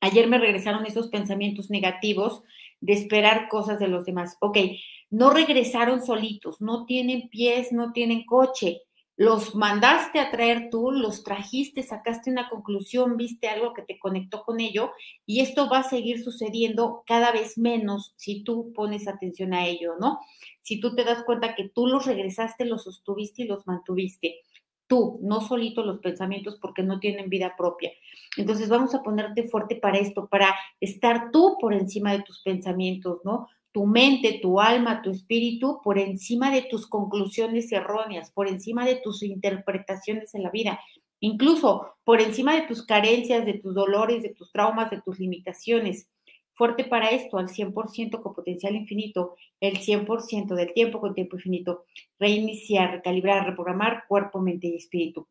ayer 0.00 0.26
me 0.26 0.38
regresaron 0.38 0.86
esos 0.86 1.08
pensamientos 1.08 1.68
negativos 1.68 2.44
de 2.80 2.94
esperar 2.94 3.48
cosas 3.48 3.78
de 3.78 3.88
los 3.88 4.06
demás. 4.06 4.36
Ok, 4.40 4.56
no 5.10 5.30
regresaron 5.30 6.04
solitos, 6.04 6.60
no 6.60 6.86
tienen 6.86 7.28
pies, 7.28 7.72
no 7.72 7.92
tienen 7.92 8.24
coche 8.24 8.82
los 9.20 9.54
mandaste 9.54 10.18
a 10.18 10.30
traer 10.30 10.70
tú, 10.70 10.92
los 10.92 11.22
trajiste, 11.24 11.82
sacaste 11.82 12.30
una 12.30 12.48
conclusión, 12.48 13.18
viste 13.18 13.48
algo 13.48 13.74
que 13.74 13.82
te 13.82 13.98
conectó 13.98 14.40
con 14.42 14.60
ello 14.60 14.92
y 15.26 15.40
esto 15.40 15.68
va 15.68 15.80
a 15.80 15.90
seguir 15.90 16.24
sucediendo 16.24 17.02
cada 17.06 17.30
vez 17.30 17.58
menos 17.58 18.14
si 18.16 18.42
tú 18.44 18.72
pones 18.72 19.06
atención 19.06 19.52
a 19.52 19.66
ello, 19.66 19.96
¿no? 20.00 20.20
Si 20.62 20.80
tú 20.80 20.94
te 20.94 21.04
das 21.04 21.22
cuenta 21.24 21.54
que 21.54 21.68
tú 21.68 21.86
los 21.86 22.06
regresaste, 22.06 22.64
los 22.64 22.84
sostuviste 22.84 23.42
y 23.42 23.46
los 23.46 23.66
mantuviste. 23.66 24.36
Tú, 24.86 25.20
no 25.22 25.42
solito 25.42 25.84
los 25.84 25.98
pensamientos 25.98 26.56
porque 26.58 26.82
no 26.82 26.98
tienen 26.98 27.28
vida 27.28 27.56
propia. 27.58 27.92
Entonces 28.38 28.70
vamos 28.70 28.94
a 28.94 29.02
ponerte 29.02 29.46
fuerte 29.50 29.76
para 29.76 29.98
esto, 29.98 30.28
para 30.28 30.54
estar 30.80 31.30
tú 31.30 31.58
por 31.60 31.74
encima 31.74 32.12
de 32.12 32.22
tus 32.22 32.40
pensamientos, 32.40 33.20
¿no? 33.22 33.48
Tu 33.72 33.86
mente, 33.86 34.38
tu 34.42 34.60
alma, 34.60 35.02
tu 35.02 35.10
espíritu 35.10 35.80
por 35.82 35.98
encima 35.98 36.50
de 36.50 36.62
tus 36.62 36.86
conclusiones 36.86 37.70
erróneas, 37.72 38.30
por 38.32 38.48
encima 38.48 38.84
de 38.84 38.96
tus 38.96 39.22
interpretaciones 39.22 40.34
en 40.34 40.42
la 40.42 40.50
vida. 40.50 40.80
incluso 41.22 41.94
por 42.04 42.20
encima 42.22 42.54
de 42.54 42.62
tus 42.62 42.82
carencias, 42.86 43.44
de 43.44 43.54
tus 43.54 43.74
dolores, 43.74 44.22
de 44.22 44.30
tus 44.30 44.50
traumas, 44.52 44.90
de 44.90 45.02
tus 45.02 45.18
limitaciones. 45.18 46.08
Fuerte 46.54 46.84
para 46.84 47.10
esto, 47.10 47.38
al 47.38 47.48
100% 47.48 48.22
con 48.22 48.34
potencial 48.34 48.74
infinito, 48.74 49.36
el 49.60 49.78
100% 49.78 50.54
del 50.54 50.72
tiempo 50.72 51.00
con 51.00 51.14
tiempo 51.14 51.36
infinito. 51.36 51.84
Reiniciar, 52.18 52.90
recalibrar, 52.92 53.46
reprogramar 53.46 54.04
cuerpo, 54.08 54.40
mente 54.40 54.68
y 54.68 54.76
espíritu. 54.76 55.28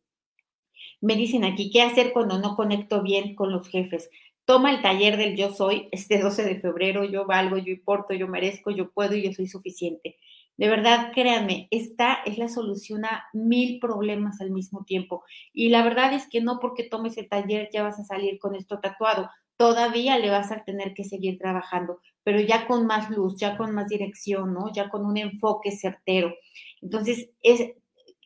Me 1.01 1.15
dicen 1.15 1.43
aquí, 1.43 1.69
¿qué 1.71 1.81
hacer 1.81 2.11
cuando 2.13 2.39
no 2.39 2.55
conecto 2.55 3.01
bien 3.01 3.35
con 3.35 3.51
los 3.51 3.67
jefes? 3.67 4.09
Toma 4.49 4.71
el 4.71 4.81
taller 4.81 5.15
del 5.15 5.35
yo 5.35 5.53
soy 5.53 5.87
este 5.91 6.17
12 6.17 6.43
de 6.43 6.59
febrero, 6.59 7.03
yo 7.03 7.27
valgo, 7.27 7.59
yo 7.59 7.71
importo, 7.71 8.15
yo 8.15 8.27
merezco, 8.27 8.71
yo 8.71 8.89
puedo 8.89 9.13
y 9.13 9.21
yo 9.21 9.31
soy 9.31 9.45
suficiente. 9.45 10.17
De 10.57 10.67
verdad, 10.67 11.11
créanme, 11.13 11.67
esta 11.69 12.15
es 12.25 12.39
la 12.39 12.49
solución 12.49 13.05
a 13.05 13.25
mil 13.31 13.79
problemas 13.79 14.41
al 14.41 14.49
mismo 14.49 14.85
tiempo. 14.85 15.23
Y 15.53 15.69
la 15.69 15.83
verdad 15.83 16.13
es 16.13 16.27
que 16.27 16.41
no 16.41 16.57
porque 16.59 16.83
tomes 16.83 17.15
el 17.19 17.29
taller 17.29 17.69
ya 17.71 17.83
vas 17.83 17.99
a 17.99 18.05
salir 18.05 18.39
con 18.39 18.55
esto 18.55 18.79
tatuado. 18.79 19.29
Todavía 19.55 20.17
le 20.17 20.31
vas 20.31 20.51
a 20.51 20.63
tener 20.63 20.95
que 20.95 21.03
seguir 21.03 21.37
trabajando, 21.37 21.99
pero 22.23 22.39
ya 22.41 22.65
con 22.65 22.87
más 22.87 23.11
luz, 23.11 23.35
ya 23.37 23.55
con 23.55 23.75
más 23.75 23.87
dirección, 23.87 24.55
¿no? 24.55 24.73
Ya 24.73 24.89
con 24.89 25.05
un 25.05 25.17
enfoque 25.17 25.71
certero. 25.71 26.33
Entonces, 26.81 27.29
es 27.43 27.73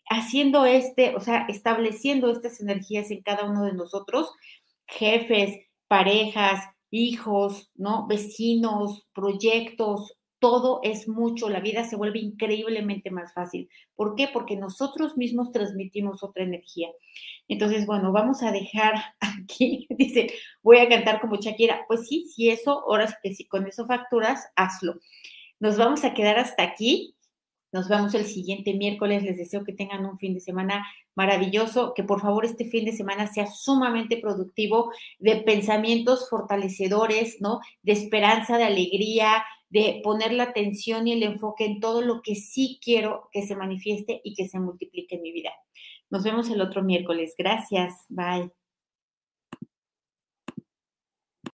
haciendo 0.10 0.66
este, 0.66 1.18
o 1.18 1.20
sea, 1.20 1.48
estableciendo 1.50 2.32
estas 2.32 2.62
energías 2.62 3.12
en 3.12 3.24
cada 3.24 3.44
uno 3.44 3.66
de 3.66 3.74
nosotros, 3.74 4.32
jefes, 4.88 5.60
parejas, 5.94 6.60
hijos, 6.90 7.70
¿no? 7.76 8.08
Vecinos, 8.08 9.06
proyectos, 9.14 10.18
todo 10.40 10.80
es 10.82 11.08
mucho, 11.08 11.50
la 11.50 11.60
vida 11.60 11.84
se 11.84 11.96
vuelve 11.96 12.18
increíblemente 12.18 13.12
más 13.12 13.32
fácil. 13.32 13.70
¿Por 13.96 14.16
qué? 14.16 14.28
Porque 14.34 14.56
nosotros 14.56 15.18
mismos 15.18 15.52
transmitimos 15.52 16.24
otra 16.24 16.46
energía. 16.46 16.90
Entonces, 17.48 17.86
bueno, 17.86 18.12
vamos 18.12 18.42
a 18.42 18.52
dejar 18.52 18.96
aquí, 19.20 19.86
dice, 19.92 20.34
voy 20.64 20.80
a 20.80 20.90
cantar 20.90 21.22
como 21.22 21.36
Shakira. 21.36 21.86
Pues 21.88 22.08
sí, 22.08 22.28
si 22.28 22.50
eso, 22.50 22.72
ahora 22.72 23.16
que 23.22 23.36
si 23.36 23.46
con 23.46 23.68
eso 23.68 23.86
facturas, 23.86 24.48
hazlo. 24.56 24.96
Nos 25.60 25.78
vamos 25.78 26.04
a 26.04 26.16
quedar 26.16 26.40
hasta 26.40 26.64
aquí. 26.64 27.16
Nos 27.74 27.90
vemos 27.90 28.14
el 28.14 28.26
siguiente 28.26 28.74
miércoles. 28.76 29.24
Les 29.24 29.38
deseo 29.38 29.64
que 29.64 29.74
tengan 29.74 30.06
un 30.06 30.18
fin 30.18 30.34
de 30.34 30.40
semana 30.40 30.86
maravilloso, 31.16 31.94
que 31.96 32.04
por 32.04 32.22
favor 32.22 32.46
este 32.46 32.66
fin 32.66 32.86
de 32.86 32.94
semana 32.94 33.28
sea 33.28 33.48
sumamente 33.48 34.18
productivo 34.18 34.92
de 35.20 35.38
pensamientos 35.38 36.30
fortalecedores, 36.30 37.42
¿no? 37.42 37.60
De 37.82 37.94
esperanza, 37.94 38.58
de 38.58 38.64
alegría, 38.64 39.44
de 39.70 40.02
poner 40.04 40.34
la 40.34 40.44
atención 40.44 41.08
y 41.08 41.14
el 41.14 41.24
enfoque 41.24 41.66
en 41.66 41.80
todo 41.80 42.02
lo 42.04 42.22
que 42.22 42.36
sí 42.36 42.80
quiero 42.82 43.30
que 43.32 43.42
se 43.42 43.56
manifieste 43.56 44.22
y 44.24 44.36
que 44.36 44.48
se 44.48 44.60
multiplique 44.60 45.16
en 45.16 45.24
mi 45.24 45.32
vida. 45.32 45.52
Nos 46.12 46.24
vemos 46.24 46.50
el 46.52 46.62
otro 46.62 46.84
miércoles. 46.84 47.34
Gracias. 47.38 48.06
Bye. 48.08 48.63